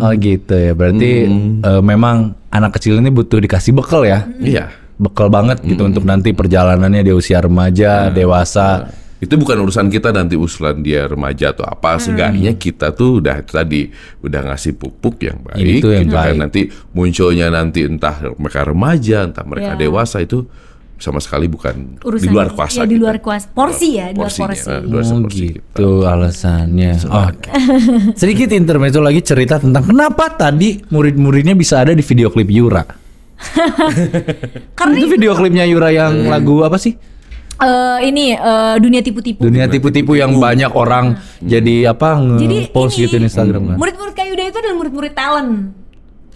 [0.01, 1.11] oh gitu ya berarti
[1.61, 4.80] eh, memang anak kecil ini butuh dikasih bekal ya Iya.
[5.01, 8.85] Bekal banget gitu untuk nanti perjalanannya di usia remaja dewasa
[9.17, 13.85] Itu bukan urusan kita nanti usulan dia remaja atau apa, seenggaknya kita tuh udah tadi
[14.17, 16.25] udah ngasih pupuk yang baik, Itu yang gitu kan.
[16.25, 16.37] baik.
[16.41, 19.77] Nanti munculnya nanti entah mereka remaja, entah mereka Ya.
[19.77, 20.49] dewasa itu
[20.97, 23.01] sama sekali bukan Urusan di luar kuasa ya, di kita.
[23.01, 23.45] luar kuasa.
[23.53, 24.41] Porsi ya, di luar porsi.
[24.65, 25.57] di luar oh porsi kita.
[25.69, 27.49] gitu alasannya oke
[28.13, 32.85] sedikit intermezzo lagi cerita tentang kenapa tadi murid-muridnya bisa ada di video klip Yura
[34.77, 36.95] Karena itu video klipnya Yura yang lagu apa sih
[37.61, 39.41] eh, ini eh, dunia tipu-tipu.
[39.45, 43.77] Dunia tipu-tipu yang banyak orang jadi apa Jadi nge-post gitu di Instagram kan.
[43.77, 45.53] Murid-murid Kayuda itu adalah murid-murid talent.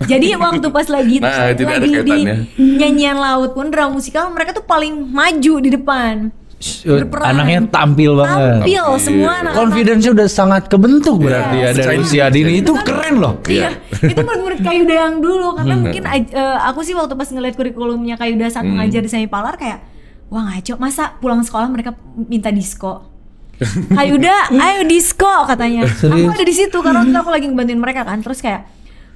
[0.06, 2.36] Jadi waktu pas lagi Nah, lagi di kaitannya.
[2.60, 6.30] nyanyian laut pun drama musikal mereka tuh paling maju di depan.
[6.82, 7.26] Berperan.
[7.28, 8.40] Anaknya tampil banget.
[8.60, 13.40] Tampil semua anak Confidence-nya udah sangat kebentuk berarti ya dari usia dini itu keren loh.
[13.44, 17.54] Iya, itu murid-murid Kayuda yang dulu karena mungkin aj- eh, aku sih waktu pas ngeliat
[17.54, 19.80] kurikulumnya Kayuda saat mengajar di Semi Palar kayak
[20.26, 23.14] wah ngaco masa pulang sekolah mereka minta disko.
[23.92, 25.88] Kayuda, ayo disko katanya.
[26.04, 28.20] Aku ada di situ karena waktu itu aku lagi ngebantuin mereka kan.
[28.20, 28.68] Terus kayak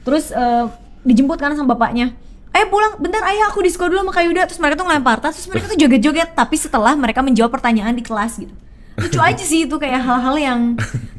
[0.02, 0.64] terus eh,
[1.02, 2.16] dijemput kan sama bapaknya.
[2.50, 5.48] Ayo pulang, bentar ayah aku disko dulu sama Kayuda Terus mereka tuh ngelempar tas, terus
[5.48, 6.34] mereka tuh joget-joget.
[6.34, 8.54] Tapi setelah mereka menjawab pertanyaan di kelas gitu.
[9.00, 10.60] Lucu aja sih itu kayak hal-hal yang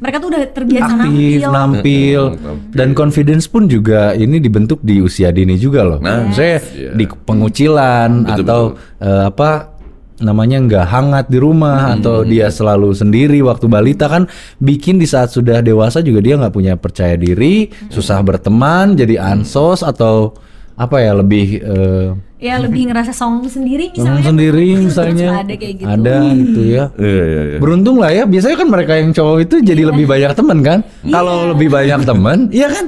[0.03, 1.49] mereka tuh udah terbiasa aktif, nampil.
[1.49, 2.77] nampil, Nampil.
[2.77, 5.99] dan confidence pun juga ini dibentuk di usia dini juga loh.
[5.99, 6.93] Nah, Saya iya.
[6.93, 8.63] di pengucilan Betul, atau
[9.01, 9.81] eh, apa
[10.21, 14.29] namanya nggak hangat di rumah atau dia selalu sendiri waktu balita kan
[14.61, 19.81] bikin di saat sudah dewasa juga dia nggak punya percaya diri, susah berteman, jadi ansos
[19.81, 20.37] atau
[20.81, 22.09] apa ya lebih eh,
[22.41, 24.25] Ya lebih ngerasa song sendiri misalnya.
[24.25, 25.87] sendiri Terus misalnya ada kayak gitu.
[25.87, 27.59] ada gitu ya Iya iya iya.
[27.59, 31.53] beruntung lah ya biasanya kan mereka yang cowok itu jadi lebih banyak teman kan kalau
[31.53, 32.85] lebih banyak teman iya kan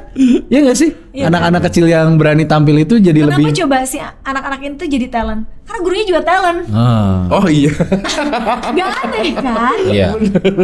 [0.49, 1.29] iya nggak sih Iya.
[1.29, 5.45] anak-anak kecil yang berani tampil itu jadi Kenapa lebih coba sih anak-anak itu jadi talent?
[5.63, 6.61] Karena gurunya juga talent.
[6.73, 7.69] ah Oh iya.
[8.73, 9.77] Gak aneh kan?
[9.85, 10.17] iya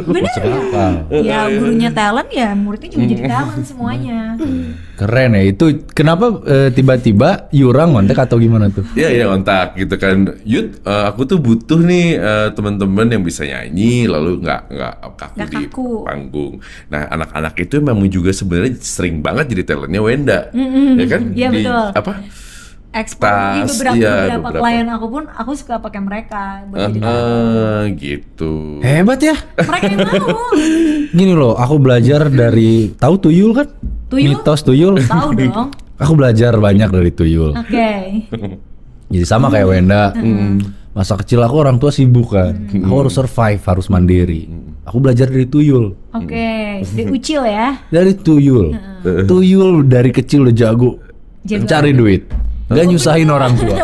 [0.08, 0.88] Bener ya?
[1.20, 4.40] Ya gurunya talent ya muridnya juga jadi talent semuanya.
[4.96, 9.94] keren ya itu kenapa eh, tiba-tiba Yura ngontek atau gimana tuh Iya iya kontak gitu
[9.94, 10.16] kan.
[10.42, 15.34] Yud, eh, aku tuh butuh nih eh, teman-teman yang bisa nyanyi lalu nggak nggak kaku
[15.34, 15.88] Nggak di kaku.
[16.02, 16.54] panggung.
[16.86, 20.40] Nah anak-anak itu memang juga sebenarnya sering banget jadi talentnya Wenda,
[20.94, 21.22] ya kan?
[21.30, 21.84] Iya, betul.
[21.92, 22.12] Apa?
[22.88, 24.64] Ekspor di Tas, beberapa, iya, beberapa beberapa.
[24.64, 27.04] klien aku pun aku suka pakai mereka buat jadi.
[27.04, 28.52] Ah, gitu.
[28.80, 30.40] hebat ya Mereka yang mau.
[31.12, 33.68] gini loh aku belajar dari tahu tuyul kan
[34.08, 34.32] Tuyul?
[34.32, 35.68] mitos tuyul Tahu dong.
[35.98, 37.90] aku belajar banyak dari tuyul Oke.
[39.08, 40.12] Jadi sama kayak Wenda.
[40.92, 42.52] Masa kecil aku orang tua sibuk kan.
[42.68, 44.50] Aku harus survive, harus mandiri.
[44.84, 45.96] Aku belajar dari tuyul.
[46.12, 46.84] Oke.
[46.84, 47.76] Di ucil ya.
[47.88, 48.76] Dari tuyul.
[49.24, 51.00] Tuyul dari kecil udah jago
[51.48, 51.64] Jago.
[51.64, 52.28] cari duit.
[52.68, 53.76] Gak nyusahin orang tua.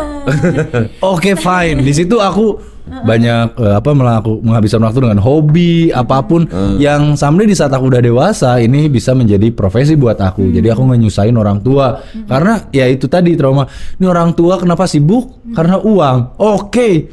[1.17, 1.81] Oke fine.
[1.81, 6.45] Di situ aku banyak eh, apa melaku, menghabiskan waktu dengan hobi apa pun
[6.77, 10.53] yang sampai di saat aku udah dewasa ini bisa menjadi profesi buat aku.
[10.53, 13.65] Jadi aku nyusahin orang tua karena ya itu tadi trauma.
[13.97, 15.41] Ini orang tua kenapa sibuk?
[15.53, 16.37] Karena uang.
[16.37, 17.09] Oke.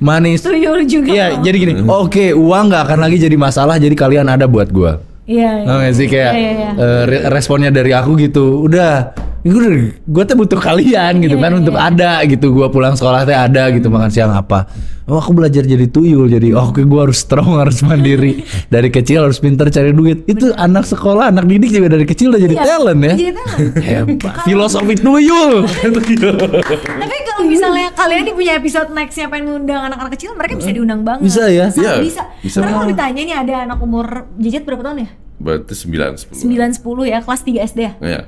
[0.00, 0.44] Manis.
[0.44, 1.08] Tuyul juga.
[1.12, 1.72] Iya, jadi gini.
[1.88, 3.80] Oke, uang nggak akan lagi jadi masalah.
[3.80, 5.09] Jadi kalian ada buat gua.
[5.30, 5.50] Iya.
[5.54, 5.62] iya.
[5.62, 6.70] Nggak nggak sih kayak Iya, iya, iya.
[6.74, 8.44] eh, re- responnya dari aku gitu.
[8.60, 9.62] Udah, gue
[9.96, 11.86] gue tuh butuh kalian gitu Iya, kan iya, untuk iya.
[11.86, 12.50] ada gitu.
[12.50, 14.66] Gua pulang sekolah teh ada gitu makan siang apa.
[15.04, 19.26] Oh aku belajar jadi tuyul jadi oh, oke gue harus strong harus mandiri dari kecil
[19.26, 22.62] harus pintar cari duit itu anak sekolah anak didik juga dari kecil udah jadi Iya,
[22.64, 23.74] talent ya Jadi talent.
[23.82, 30.36] hebat filosofi tuyul Tapi kalau misalnya kalian nih punya episode nextnya pengen ngundang anak-anak kecil,
[30.36, 31.24] mereka bisa diundang banget.
[31.24, 31.66] Bisa ya?
[31.72, 32.22] Sangat Iya, bisa.
[32.44, 35.10] bisa Karena kalau ditanya nih ada anak umur Jejet berapa tahun ya?
[35.40, 36.36] Berarti 9 10.
[36.36, 37.92] 9 10 ya, kelas 3 SD ya.
[38.04, 38.20] Iya.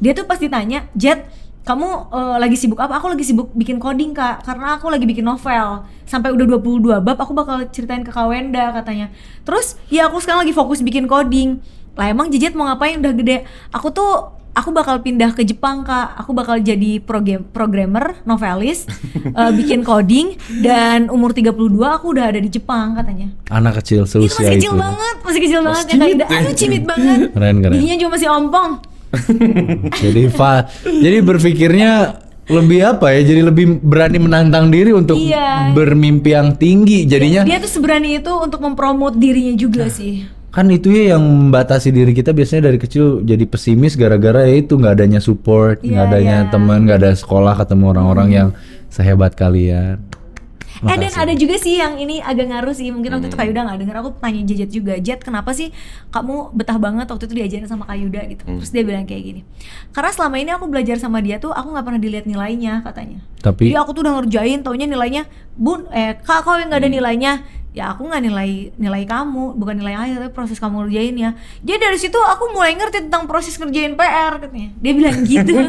[0.00, 1.28] Dia tuh pasti tanya, "Jet,
[1.64, 3.00] kamu eh, lagi sibuk apa?
[3.00, 4.44] Aku lagi sibuk bikin coding, Kak.
[4.44, 5.88] Karena aku lagi bikin novel.
[6.04, 9.08] Sampai udah 22 bab aku bakal ceritain ke Kak Wenda katanya.
[9.48, 11.64] Terus, ya aku sekarang lagi fokus bikin coding.
[11.94, 12.98] Lah emang Jejet mau ngapain?
[12.98, 13.36] Udah gede?
[13.70, 14.12] Aku tuh
[14.50, 16.14] aku bakal pindah ke Jepang kak.
[16.16, 18.86] Aku bakal jadi program programmer novelis
[19.40, 23.30] eh, bikin coding dan umur 32 aku udah ada di Jepang katanya.
[23.48, 24.78] Anak kecil itu masih seusia kecil itu.
[24.78, 27.18] banget masih kecil banget ya kayak aduh cimit banget.
[27.30, 27.74] Keren, keren.
[27.74, 28.70] Giginya juga masih ompong.
[30.02, 33.22] Jadi fa jadi berpikirnya lebih apa ya?
[33.22, 35.70] Jadi lebih berani menantang diri untuk Iya.
[35.70, 37.46] bermimpi yang tinggi jadinya.
[37.46, 42.14] Dia tuh seberani itu untuk mempromot dirinya juga sih kan itu ya yang membatasi diri
[42.14, 46.36] kita biasanya dari kecil jadi pesimis gara-gara ya itu nggak adanya support nggak Iya, adanya
[46.46, 46.50] iya.
[46.54, 48.48] teman nggak ada sekolah ketemu orang-orang yang
[48.86, 49.98] sehebat kalian.
[50.84, 53.64] Eh dan ada juga sih yang ini agak ngaruh sih mungkin waktu itu Kak Yuda
[53.64, 53.96] nggak denger.
[54.04, 55.72] Aku tanya Jejet juga Jet kenapa sih
[56.12, 58.20] kamu betah banget waktu itu diajarin sama Kak Yuda?
[58.28, 58.42] Gitu.
[58.44, 59.40] Terus dia bilang kayak gini
[59.96, 63.24] karena selama ini aku belajar sama dia tuh aku nggak pernah dilihat nilainya katanya.
[63.40, 65.22] Tapi Jadi aku tuh udah ngerjain taunya nilainya
[65.56, 67.32] bun eh kak kau yang nggak ada nilainya
[67.74, 71.30] ya aku nggak nilai nilai kamu bukan nilai akhir tapi proses kamu ngerjain ya.
[71.66, 74.70] Jadi dari situ aku mulai ngerti tentang proses ngerjain PR katanya.
[74.78, 75.52] Dia bilang gitu.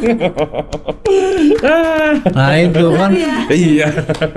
[2.36, 3.12] Nah itu kan.
[3.50, 3.88] Iya.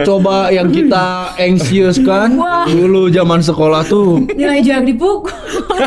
[0.05, 2.69] coba yang kita anxious kan Wah.
[2.69, 4.25] dulu zaman sekolah tuh.
[4.33, 5.33] Nilai jangan dipukul.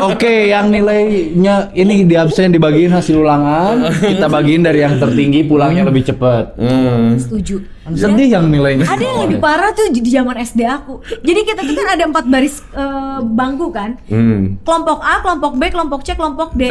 [0.02, 5.86] Oke, yang nilainya ini di absen dibagiin hasil ulangan, kita bagiin dari yang tertinggi pulangnya
[5.86, 6.58] lebih cepat.
[6.58, 7.14] Hmm.
[7.18, 8.86] setuju Sedih yang nilainya.
[8.86, 12.24] ada yang lebih parah tuh di zaman SD aku jadi kita tuh kan ada empat
[12.24, 14.60] baris eh, bangku kan Hmm.
[14.62, 16.70] kelompok A, kelompok B, kelompok C, kelompok D.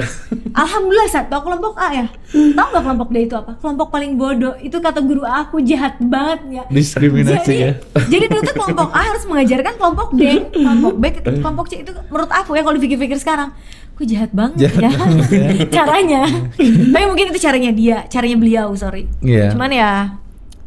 [0.52, 2.06] Alhamdulillah satu kelompok A ya.
[2.32, 3.52] Tahu nggak kelompok D itu apa?
[3.56, 4.56] Kelompok paling bodoh.
[4.58, 6.64] Itu kata guru aku jahat banget ya.
[6.68, 7.72] Diskriminasi jadi, ya.
[8.08, 12.30] Jadi dulu tuh kelompok A harus mengajarkan kelompok D, kelompok B, kelompok C itu menurut
[12.30, 13.50] aku ya kalau dipikir-pikir sekarang,
[13.92, 15.48] kok jahat banget Jahat ya banget ya.
[15.78, 16.22] caranya.
[16.88, 19.08] Tapi mungkin itu caranya dia, caranya beliau, sorry.
[19.20, 19.52] Iya.
[19.52, 19.92] Cuman ya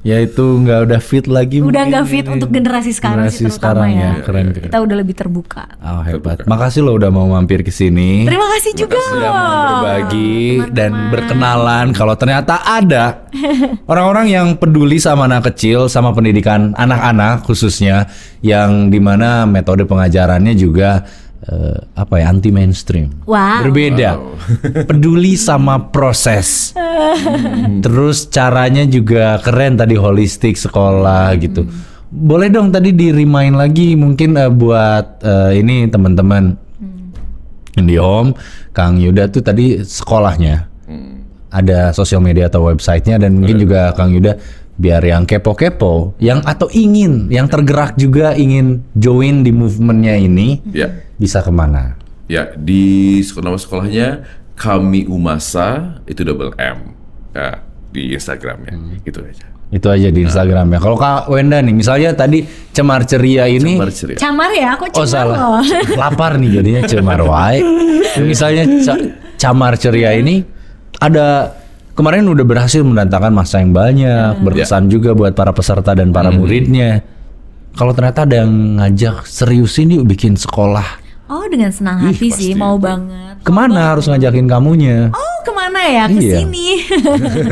[0.04, 1.64] Ya itu nggak udah fit lagi.
[1.64, 2.36] Udah nggak fit ini.
[2.36, 4.04] untuk generasi sekarang Generasi sih terutama sekarang ya.
[4.04, 4.66] ya, keren keren.
[4.68, 5.64] Kita udah lebih terbuka.
[5.80, 6.44] Oh hebat.
[6.44, 8.28] Makasih lo udah mau mampir ke sini.
[8.28, 9.00] Terima kasih juga.
[9.00, 13.24] Sudah mau berbagi dan berkenalan kalau ternyata ada
[13.90, 18.04] orang-orang yang peduli sama anak kecil, sama pendidikan anak-anak khususnya
[18.44, 21.08] yang di mana metode pengajarannya juga
[21.48, 23.12] eh, apa ya anti mainstream.
[23.28, 23.68] Wow.
[23.68, 24.20] Berbeda.
[24.88, 26.72] Peduli sama proses.
[27.84, 31.68] Terus caranya juga keren tadi holistik sekolah gitu.
[32.14, 36.56] Boleh dong tadi di remind lagi mungkin eh, buat eh, ini teman-teman
[37.74, 38.38] di home
[38.70, 40.70] Kang Yuda tuh tadi sekolahnya
[41.54, 44.34] ada sosial media atau websitenya dan mungkin juga Kang Yuda
[44.74, 50.90] biar yang kepo-kepo yang atau ingin yang tergerak juga ingin join di movementnya ini Ya.
[51.14, 51.94] bisa ke mana?
[52.26, 54.08] Ya, di sekolah nama sekolahnya
[54.54, 56.94] Kami Umasa itu double M.
[57.30, 57.58] Ya,
[57.90, 58.70] di Instagramnya.
[58.72, 59.02] Hmm.
[59.02, 59.46] Gitu aja.
[59.68, 60.78] Itu aja di Instagram ya.
[60.78, 64.16] Kalau Kak Wenda nih, misalnya tadi cemar ceria ini, Cemar ceria.
[64.16, 65.62] Camar ya, aku oh cemar salah, loh.
[66.00, 67.58] lapar nih jadinya cemar wae.
[68.22, 69.04] Misalnya ca-
[69.36, 70.46] camar ceria ini
[70.96, 71.50] ada
[71.94, 77.02] kemarin udah berhasil mendatangkan masa yang banyak, berkesan juga buat para peserta dan para muridnya.
[77.72, 82.54] Kalau ternyata ada yang ngajak serius ini bikin sekolah, Oh dengan senang hati sih, pasti.
[82.54, 83.40] mau banget.
[83.40, 85.08] ke mana harus ngajakin kamunya?
[85.08, 86.04] Oh ke mana ya?
[86.06, 86.36] Ke Iya.
[86.38, 86.68] sini.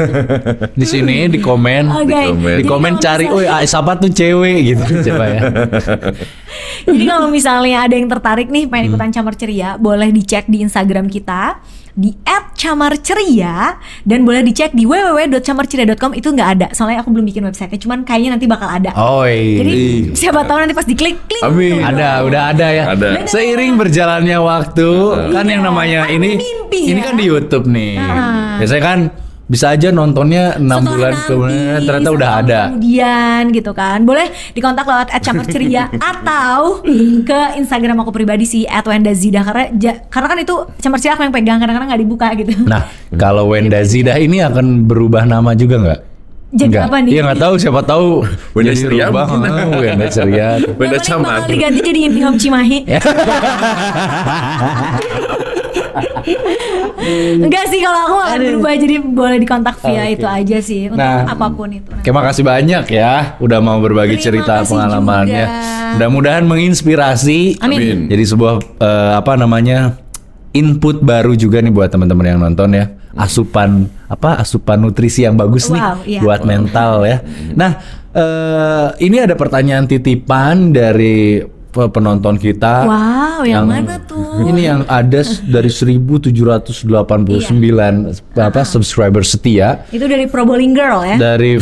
[0.79, 2.07] Di sini di komen, Oke.
[2.07, 5.41] di Jadi komen kalau cari, oh siapa tuh cewek gitu coba ya.
[6.85, 8.93] Jadi kalau misalnya ada yang tertarik nih pengen Hmm.
[8.93, 11.59] ikutan Camar Ceria, boleh dicek di Instagram kita
[11.93, 12.17] di
[12.57, 13.77] @camarceria
[14.09, 18.31] dan boleh dicek di www.camarceria.com itu nggak ada soalnya aku belum bikin websitenya cuman kayaknya
[18.39, 20.15] nanti bakal ada Oh jadi iya.
[20.17, 21.83] siapa tahu nanti pas diklik klik Amin.
[21.83, 22.85] Ada, udah ada ya.
[22.95, 23.09] Ada.
[23.27, 24.89] Seiring berjalannya waktu,
[25.35, 27.07] kan yang namanya ini mimpi ini ya.
[27.11, 27.99] kan di YouTube nih.
[27.99, 28.57] Ah.
[28.63, 28.99] Biasanya kan
[29.53, 32.61] bisa aja nontonnya enam Setelah bulan kemudian ternyata udah ada.
[32.73, 33.99] Kemudian gitu kan.
[34.01, 36.81] Boleh dikontak lewat @camarceria atau
[37.23, 41.35] ke Instagram aku pribadi sih @wendazida karena ja- karena kan itu Camar Ceria aku yang
[41.37, 42.65] pegang kadang-kadang nggak dibuka gitu.
[42.65, 46.01] Nah, kalau Wenda Zidah ini akan berubah nama juga nggak?
[46.53, 46.85] Jadi Nggak.
[46.85, 47.11] apa nih?
[47.13, 48.09] Iya nggak tahu siapa tahu.
[48.57, 49.29] Wenda Jadi Ceria ah,
[49.81, 50.49] Wenda Ceria.
[51.01, 51.45] Camar.
[51.45, 52.79] bakal diganti jadi Intihom Cimahi.
[57.43, 60.15] Enggak sih kalau aku akan berubah jadi boleh dikontak via Oke.
[60.15, 61.91] itu aja sih untuk Nah, apa pun itu.
[61.91, 65.47] Oke, makasih banyak ya udah mau berbagi Terima cerita kasih pengalamannya.
[65.99, 67.59] Mudah-mudahan menginspirasi.
[67.59, 67.79] Amin.
[67.81, 67.99] Amin.
[68.07, 69.99] Jadi sebuah eh, apa namanya
[70.53, 72.87] input baru juga nih buat teman-teman yang nonton ya.
[73.13, 76.21] Asupan apa asupan nutrisi yang bagus nih Wow, iya.
[76.25, 77.21] buat mental ya.
[77.53, 77.77] Nah,
[78.15, 82.85] eh, ini ada pertanyaan titipan dari penonton kita.
[82.85, 84.45] Wow, yang mana tuh?
[84.45, 86.77] Ini yang ada dari 1789
[88.33, 91.17] apa subscriber setia Itu dari Pro Bowling Girl ya.
[91.17, 91.57] dari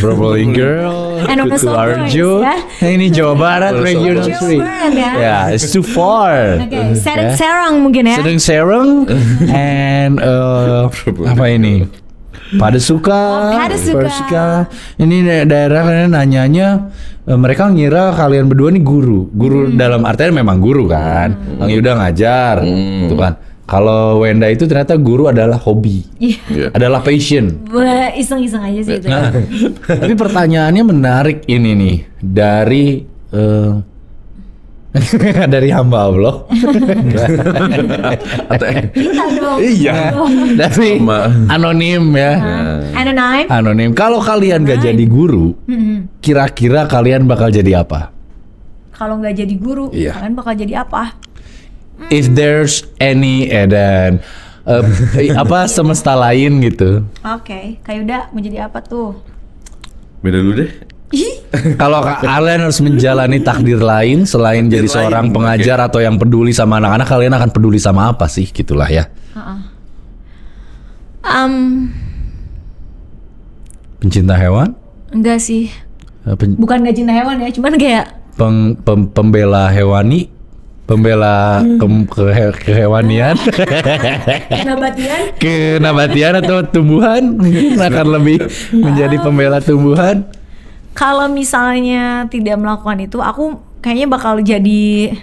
[1.30, 2.42] And Kutu Arjo.
[2.42, 2.56] ya.
[2.58, 3.86] Nah, ini Jawa Barat Wonosobo.
[3.86, 4.58] Regional Jawa 3.
[4.58, 5.10] Barat ya.
[5.14, 6.58] Ya, it's too far.
[6.58, 7.36] Oke, Serang Ya.
[7.36, 8.16] Serang mungkin ya.
[8.18, 8.88] Sedang Serang
[9.52, 10.88] and uh,
[11.28, 11.84] apa ini?
[12.52, 13.76] Pada suka, Oh, Pada
[14.10, 14.46] Suka.
[14.96, 16.90] Ini da- daerah kalian nanyanya
[17.22, 19.30] eh, mereka ngira kalian berdua nih guru.
[19.30, 19.76] Guru Hmm.
[19.76, 21.30] dalam artian memang guru kan.
[21.56, 23.34] Bang Yuda ngajar, gitu kan.
[23.64, 26.42] Kalau Wenda itu ternyata guru adalah hobi, Iya.
[26.48, 26.66] Iya.
[26.72, 27.54] adalah passion.
[28.12, 29.06] Iseng-iseng aja sih itu.
[29.06, 29.30] Nah,
[30.02, 33.70] tapi pertanyaannya menarik ini nih dari eh,
[35.46, 36.34] dari hamba Allah.
[39.60, 40.14] Iya.
[40.56, 40.98] dari
[41.50, 42.32] anonim ya.
[42.96, 43.44] Anonym.
[43.46, 43.90] Anonim.
[43.94, 45.54] Kalau kalian gak jadi guru,
[46.18, 48.10] kira-kira kalian bakal jadi apa?
[48.94, 50.12] Kalau nggak jadi guru, Iya.
[50.12, 51.16] kalian bakal jadi apa?
[52.12, 54.20] If there's any eh, dan
[54.68, 57.04] eh, apa semesta lain gitu.
[57.24, 59.16] Oke, kayak udah mau jadi apa tuh?
[60.20, 60.70] Beda dulu deh.
[61.74, 66.50] Kalau ka- kalian harus menjalani takdir lain selain jadi lain, seorang pengajar atau yang peduli
[66.50, 68.46] sama anak-anak, kalian akan peduli sama apa sih?
[68.46, 69.10] Gitulah ya.
[71.20, 71.90] Um,
[73.98, 74.72] Pencinta hewan,
[75.10, 75.68] enggak sih.
[76.22, 78.04] Eh, pen- Bukan gak cinta hewan ya, cuman kayak
[78.34, 80.32] peng- pem- pembela hewani,
[80.86, 83.36] pembela ke- ke- kehewanian,
[84.64, 85.20] nabatian.
[85.36, 87.36] kenabatian atau tumbuhan
[87.82, 88.38] akan lebih
[88.72, 90.24] menjadi pembela tumbuhan.
[91.00, 95.16] Kalau misalnya tidak melakukan itu, aku kayaknya bakal jadi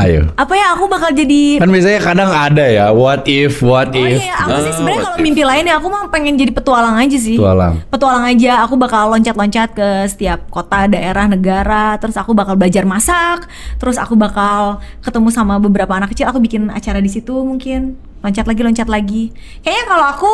[0.00, 0.32] Ayo.
[0.34, 0.74] apa ya?
[0.74, 4.18] Aku bakal jadi Kan biasanya kadang ada ya, what if, what Oh if.
[4.18, 7.14] iya, aku sih Ah, sebenarnya kalau mimpi lain ya aku mah pengen jadi petualang aja
[7.20, 7.36] sih.
[7.36, 7.84] Petualang.
[7.86, 13.46] Petualang aja, aku bakal loncat-loncat ke setiap kota, daerah, negara, terus aku bakal belajar masak,
[13.76, 17.94] terus aku bakal ketemu sama beberapa anak kecil, aku bikin acara di situ mungkin.
[18.24, 19.22] Loncat lagi, loncat lagi.
[19.62, 20.32] Kayaknya kalau aku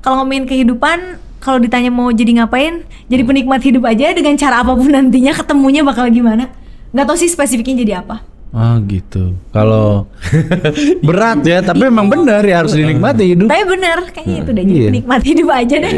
[0.00, 4.72] kalau ngomongin kehidupan kalau ditanya mau jadi ngapain, jadi penikmat hidup aja dengan cara apa
[4.72, 6.52] pun nantinya ketemunya bakal gimana.
[6.92, 8.20] Nggak tahu sih spesifiknya jadi apa.
[8.50, 9.38] Ah gitu.
[9.48, 10.10] Kalau
[11.06, 13.46] berat ya, tapi memang benar ya harus dinikmati hidup.
[13.46, 14.88] Tapi bener, kayaknya itu deh jadi Iya.
[14.90, 15.92] penikmat hidup aja deh.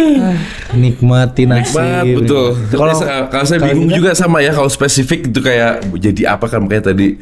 [0.74, 1.76] Nikmati nasib.
[1.76, 2.46] Bah, betul.
[2.72, 6.64] Kalau Kalau kalau saya bingung juga sama ya kalau spesifik itu kayak jadi apa kan
[6.64, 7.20] makanya tadi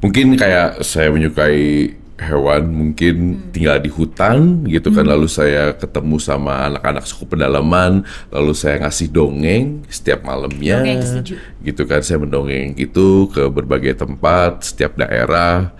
[0.00, 3.50] mungkin kayak saya menyukai hewan mungkin Hmm.
[3.50, 9.10] tinggal di hutan gitu kan lalu saya ketemu sama anak-anak suku pedalaman lalu saya ngasih
[9.10, 11.34] dongeng setiap malamnya Dongeng, setuju.
[11.60, 15.74] gitu kan saya mendongeng itu ke berbagai tempat setiap daerah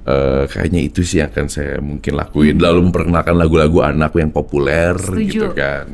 [0.00, 4.96] Eh, kayaknya itu sih yang akan saya mungkin lakuin lalu memperkenalkan lagu-lagu anak yang populer
[4.96, 5.28] Setuju.
[5.28, 5.86] gitu kan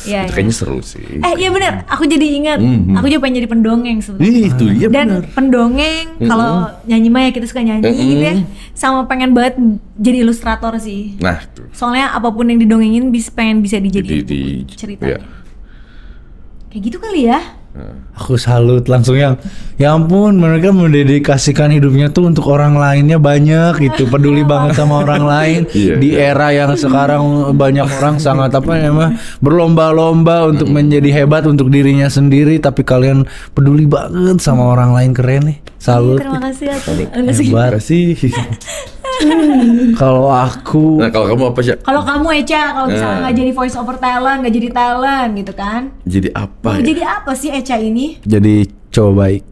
[0.00, 0.34] Iya, itu iya.
[0.36, 2.58] kayaknya seru sih Eh iya bener, aku jadi ingat,
[2.94, 4.30] aku juga pengen jadi pendongeng sebetulnya.
[4.30, 5.22] Ih, itu dia Dan benar.
[5.32, 6.50] pendongeng kalau
[6.84, 8.34] nyanyi mah ya kita suka nyanyi gitu ya.
[8.72, 9.58] Sama pengen banget
[9.94, 11.18] jadi ilustrator sih.
[11.18, 11.66] Nah, tuh.
[11.72, 15.18] Soalnya apa pun yang didongengin bisa pengen bisa dijadiin Di- di- ceritanya.
[15.18, 15.18] iya.
[16.68, 17.40] Kayak gitu kali ya.
[18.18, 19.38] Aku salut langsung yang
[19.78, 25.22] ya ampun mereka mendedikasikan hidupnya tuh untuk orang lainnya banyak gitu peduli banget sama orang
[25.22, 26.34] lain Iya, di iya.
[26.34, 32.58] era yang sekarang banyak orang sangat apa namanya berlomba-lomba untuk menjadi hebat untuk dirinya sendiri
[32.58, 33.22] tapi kalian
[33.54, 37.04] peduli banget sama orang lain keren nih salut Terima kasih ya tadi.
[37.14, 37.46] Enggak sih.
[37.46, 38.04] hebat sih.
[39.94, 41.74] kalau aku Nah, kalau kamu apa sih?
[41.76, 43.20] Kalau kamu Eca, kalau misalnya Nah.
[43.24, 45.82] nggak jadi voice over talent, nggak jadi talent gitu kan?
[46.04, 46.84] Jadi apa ya?
[46.84, 48.18] jadi apa sih Eca ini?
[48.20, 48.54] jadi
[48.88, 49.42] cowok baik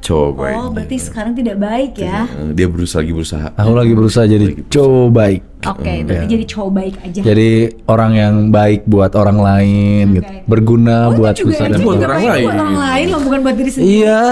[0.00, 0.74] Coba Oh, ini.
[0.74, 2.24] berarti sekarang tidak baik ya?
[2.50, 3.46] Dia berusaha lagi berusaha.
[3.52, 7.20] aku lagi berusaha jadi cowok baik Oke, berarti jadi cowok baik aja.
[7.22, 7.50] jadi
[7.84, 10.40] orang yang baik buat orang lain gitu Oke.
[10.46, 12.42] berguna Oh, buat Eca dan buat orang baik lain.
[12.42, 13.92] buat orang lain loh, bukan buat diri sendiri.
[14.00, 14.22] Iya,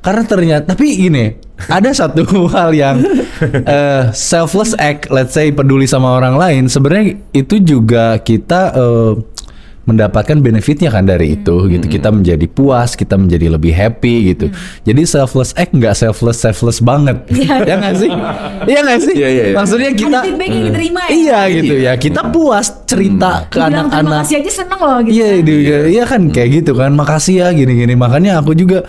[0.00, 1.24] karena ternyata tapi gini,
[1.62, 2.24] ada satu
[2.56, 2.96] hal yang
[3.62, 9.12] eh, selfless act, let's say peduli sama orang lain, sebenarnya itu juga kita eh,
[9.88, 11.72] mendapatkan benefitnya kan dari itu Hmm.
[11.72, 11.86] gitu.
[11.88, 14.52] Kita menjadi puas, kita menjadi lebih happy gitu.
[14.84, 17.24] Jadi selfless act nggak selfless selfless banget,
[17.64, 18.10] ya nggak sih?
[18.64, 19.14] Iya nggak sih?
[19.14, 19.44] Iya, iya, iya.
[19.48, 21.10] Ada Maksudnya kita feedback yang diterima ya?
[21.10, 24.20] Iya gitu ya, kita puas cerita ke Bilang terima anak-anak.
[24.22, 25.14] kasih aja seneng loh gitu.
[25.14, 25.48] Iya, kan.
[25.48, 26.90] iya, iya kan kayak gitu kan.
[26.92, 27.94] Makasih ya gini-gini.
[27.94, 28.84] Makanya aku juga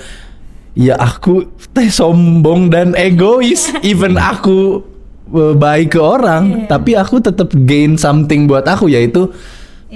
[0.73, 3.71] ya aku teh sombong dan egois.
[3.81, 4.83] Even aku
[5.29, 6.67] eh, baik ke orang, Iya.
[6.67, 9.29] tapi aku tetap gain something buat aku yaitu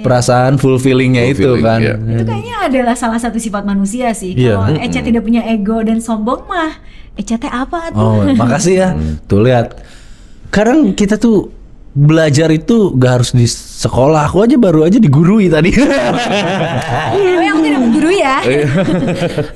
[0.02, 1.78] perasaan fulfillingnya itu Fulfilling, kan.
[1.78, 1.94] iya.
[1.94, 4.34] Itu kayaknya adalah salah satu sifat manusia sih.
[4.34, 4.58] Iya.
[4.58, 6.82] Kalau Eca tidak punya ego dan sombong mah,
[7.14, 8.02] Eca teh apa tuh?
[8.02, 8.88] Oh, makasih ya.
[9.30, 9.78] Tuh lihat.
[10.50, 11.50] Kadang kita tuh
[11.94, 14.26] belajar itu gak harus di sekolah.
[14.26, 15.70] Aku aja baru aja digurui tadi.
[15.70, 18.36] Tapi aku tidak menggurui ya.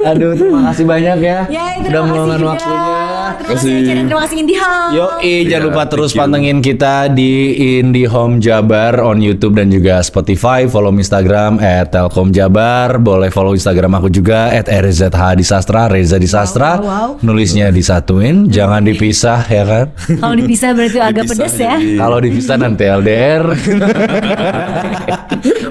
[0.07, 1.39] Aduh, terima kasih banyak ya.
[1.51, 2.81] Ya, Udah meluangkan waktunya.
[3.29, 4.89] Terima kasih terima kasih Indihome.
[4.89, 7.33] Yo, jangan Iya, lupa terus pantengin kita di
[7.77, 10.65] IndiHome Jabar on YouTube dan juga Spotify.
[10.65, 11.59] Follow Instagram
[11.89, 12.97] @telkomjabar.
[12.99, 16.79] Boleh follow Instagram aku juga @rzhdisastra, Reza Disastra.
[16.79, 17.11] Wow, wow, wow.
[17.21, 19.87] Nulisnya disatuin, jangan dipisah ya kan.
[20.19, 21.75] Kalau dipisah berarti agak Dipisah pedes ya.
[21.77, 23.41] jadi- Dipisah nanti LDR.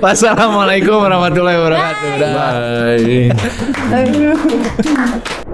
[0.03, 2.09] Wassalamualaikum warahmatullahi wabarakatuh.
[2.17, 2.33] Dah.
[3.93, 5.45] Bye.